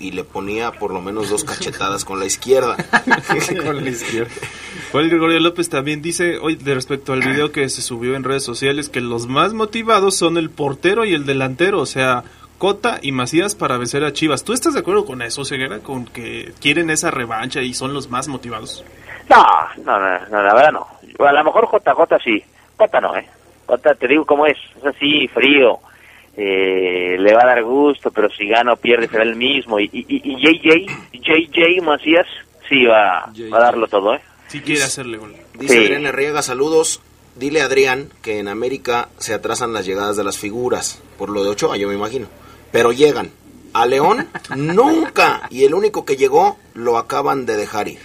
[0.00, 2.76] y le ponía por lo menos dos cachetadas con la izquierda.
[3.64, 4.32] Con la izquierda.
[4.90, 8.42] Joel Gregorio López también dice hoy de respecto al video que se subió en redes
[8.42, 12.24] sociales que los más motivados son el portero y el delantero, o sea,
[12.58, 14.42] Cota y Macías para vencer a Chivas.
[14.42, 15.78] ¿Tú estás de acuerdo con eso, Ceguera?
[15.78, 18.84] Con que quieren esa revancha y son los más motivados.
[19.28, 19.44] No,
[19.84, 20.86] no, no, no, la verdad no.
[21.26, 22.44] A lo mejor JJ sí,
[22.76, 23.26] Jota no, ¿eh?
[23.66, 25.78] Jota, te digo cómo es, es así, frío.
[26.36, 29.78] Eh, le va a dar gusto, pero si gana o pierde será el mismo.
[29.80, 32.26] Y, y, y- y JJ, JJ Macías,
[32.68, 34.20] sí va, va a darlo todo, ¿eh?
[34.48, 35.34] Si quiere hacerle gol.
[35.58, 35.80] Dice Sí.
[35.84, 37.02] Adrián Arriaga, saludos.
[37.36, 41.44] Dile a Adrián que en América se atrasan las llegadas de las figuras, por lo
[41.44, 42.26] de Ochoa, yo me imagino.
[42.72, 43.30] Pero llegan.
[43.72, 44.26] A León,
[44.56, 45.42] nunca.
[45.50, 48.00] Y el único que llegó, lo acaban de dejar ir.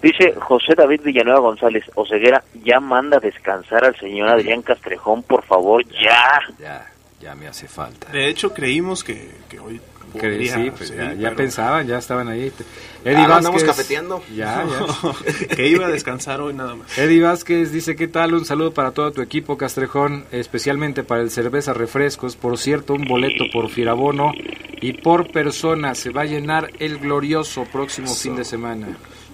[0.00, 5.42] Dice José David Villanueva González, Oseguera, ya manda a descansar al señor Adrián Castrejón, por
[5.44, 6.40] favor, ya.
[6.58, 6.86] Ya,
[7.20, 8.10] ya me hace falta.
[8.12, 9.80] De hecho, creímos que, que hoy
[10.12, 12.50] Podría, sí, pues sí, ya, ya pero- pensaban, ya estaban ahí.
[12.58, 12.62] Ah,
[13.04, 13.76] Eddie ¿lo andamos Vázquez.
[13.76, 14.22] cafeteando?
[14.34, 15.46] Ya, ya.
[15.54, 16.96] que iba a descansar hoy nada más.
[16.96, 18.32] Eddie Vázquez dice, ¿qué tal?
[18.32, 22.36] Un saludo para todo tu equipo, Castrejón, especialmente para el Cerveza Refrescos.
[22.36, 24.32] Por cierto, un boleto por Firabono
[24.80, 28.88] y por persona se va a llenar el glorioso próximo fin de semana.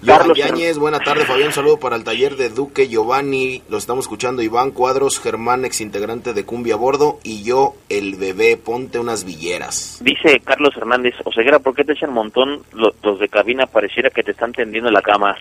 [0.04, 4.42] Johan Yáñez, buena tarde Fabián, saludo para el taller de Duque Giovanni, lo estamos escuchando
[4.42, 9.98] Iván Cuadros, Germán, ex integrante de Cumbia Bordo, y yo, el bebé, ponte unas villeras.
[10.02, 13.66] Dice Carlos Hernández, Oseguera, ¿por qué te echan montón lo- los de cabina?
[13.66, 15.36] Pareciera que te están tendiendo la cama.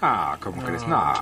[0.00, 0.86] Ah, ¿cómo crees?
[0.88, 1.12] No.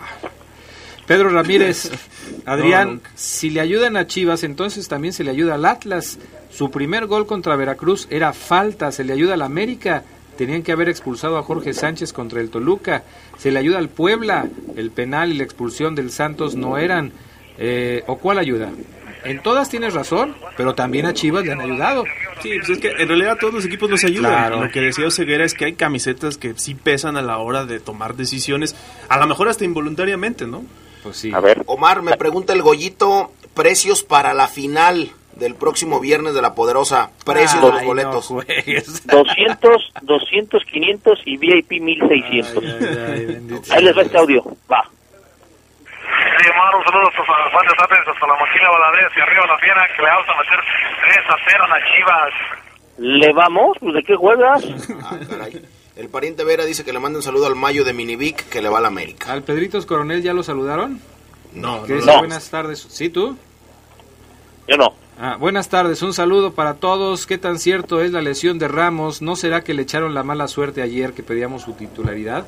[1.07, 1.91] Pedro Ramírez,
[2.47, 6.19] Adrián, No, si le ayudan a Chivas, entonces también se le ayuda al Atlas.
[6.51, 10.05] Su primer gol contra Veracruz era falta, se le ayuda al América.
[10.39, 13.03] Tenían que haber expulsado a Jorge Sánchez contra el Toluca.
[13.39, 14.47] Se le ayuda al Puebla.
[14.77, 17.11] El penal y la expulsión del Santos no eran.
[17.59, 18.71] Eh, ¿O cuál ayuda?
[19.25, 22.05] En todas tienes razón, pero también a Chivas le han ayudado.
[22.41, 24.31] Sí, pues es que en realidad todos los equipos nos ayudan.
[24.31, 24.63] Claro.
[24.63, 27.81] Lo que decía Oseguera es que hay camisetas que sí pesan a la hora de
[27.81, 28.77] tomar decisiones,
[29.09, 30.65] a lo mejor hasta involuntariamente, ¿no?
[31.03, 31.33] Pues sí.
[31.35, 36.43] A ver, Omar, me pregunta el Gollito, precios para la final del próximo viernes de
[36.43, 38.31] la Poderosa, precios de los boletos.
[38.31, 39.07] no juegues.
[39.07, 42.65] 200, 200, 500 y VIP 1600.
[42.65, 44.83] Ay, ay, Ahí les va este audio, va.
[46.41, 49.47] Sí, Omar, un saludo hasta San Juan de Zapes, hasta la máquina Valadez y arriba
[49.47, 50.61] la fiera que le vamos a meter
[51.05, 52.33] 3 a 0 a las Chivas.
[52.99, 53.77] ¿Le vamos?
[53.81, 54.65] Pues, ¿De qué juegas?
[55.05, 55.63] Ah, caray.
[55.97, 58.69] El pariente Vera dice que le manda un saludo al Mayo de Minivic que le
[58.69, 59.33] va a la América.
[59.33, 61.01] ¿Al Pedritos Coronel ya lo saludaron?
[61.55, 62.19] No, no, dice no.
[62.19, 62.87] buenas tardes.
[62.89, 63.37] ¿Sí, tú?
[64.69, 64.95] Yo no.
[65.21, 67.27] Ah, buenas tardes, un saludo para todos.
[67.27, 69.21] ¿Qué tan cierto es la lesión de Ramos?
[69.21, 72.47] ¿No será que le echaron la mala suerte ayer que pedíamos su titularidad?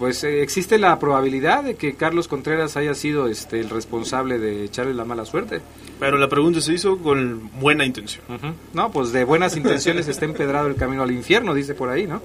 [0.00, 4.64] Pues eh, existe la probabilidad de que Carlos Contreras haya sido este el responsable de
[4.64, 5.60] echarle la mala suerte.
[6.00, 8.24] Pero la pregunta se hizo con buena intención.
[8.72, 12.20] No, pues de buenas intenciones está empedrado el camino al infierno, dice por ahí, ¿no?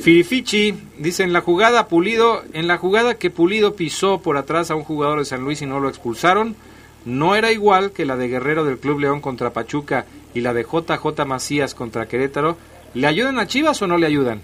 [0.00, 4.74] Firifichi dice en la jugada Pulido, en la jugada que Pulido pisó por atrás a
[4.74, 6.56] un jugador de San Luis y no lo expulsaron,
[7.04, 10.64] no era igual que la de Guerrero del Club León contra Pachuca y la de
[10.64, 12.56] JJ Macías contra Querétaro.
[12.94, 14.40] ¿Le ayudan a Chivas o no le ayudan?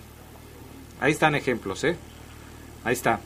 [1.00, 1.96] Ahí están ejemplos, ¿eh?
[2.84, 3.20] Ahí está.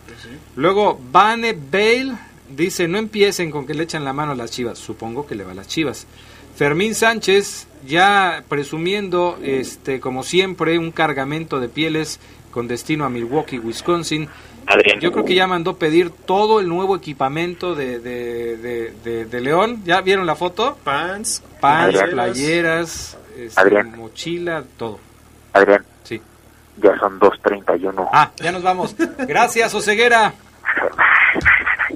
[0.57, 2.15] Luego, Bane Bale
[2.49, 4.79] dice, no empiecen con que le echan la mano a las chivas.
[4.79, 6.07] Supongo que le va a las chivas.
[6.57, 12.21] Fermín Sánchez, ya presumiendo, este, como siempre, un cargamento de pieles
[12.51, 14.29] con destino a Milwaukee, Wisconsin.
[14.67, 15.01] Adrián.
[15.01, 19.41] Yo creo que ya mandó pedir todo el nuevo equipamiento de, de, de- de- de
[19.41, 19.83] León.
[19.85, 20.77] ¿Ya vieron la foto?
[20.85, 22.11] Pants, Pants, Adrián.
[22.11, 23.97] playeras, este, Adrián.
[23.97, 24.99] mochila, todo.
[25.53, 26.21] Adrián, Sí.
[26.83, 28.09] ya son 2.31.
[28.13, 28.95] Ah, ya nos vamos.
[29.27, 30.33] Gracias, Oseguera.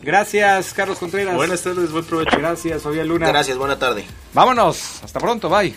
[0.02, 1.34] Gracias, Carlos Contreras.
[1.34, 2.36] Buenas tardes, buen provecho.
[2.38, 3.28] Gracias, Fabián Luna.
[3.28, 4.04] Gracias, buena tarde.
[4.34, 5.02] Vámonos.
[5.02, 5.48] Hasta pronto.
[5.48, 5.74] Bye.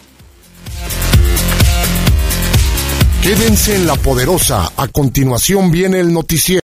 [3.23, 4.71] Quédense en la poderosa.
[4.77, 6.61] A continuación viene el noticiero.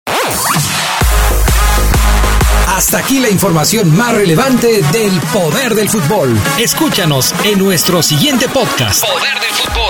[2.94, 6.38] Hasta aquí la información más relevante del poder del fútbol.
[6.60, 9.04] Escúchanos en nuestro siguiente podcast.
[9.04, 9.83] Poder del fútbol.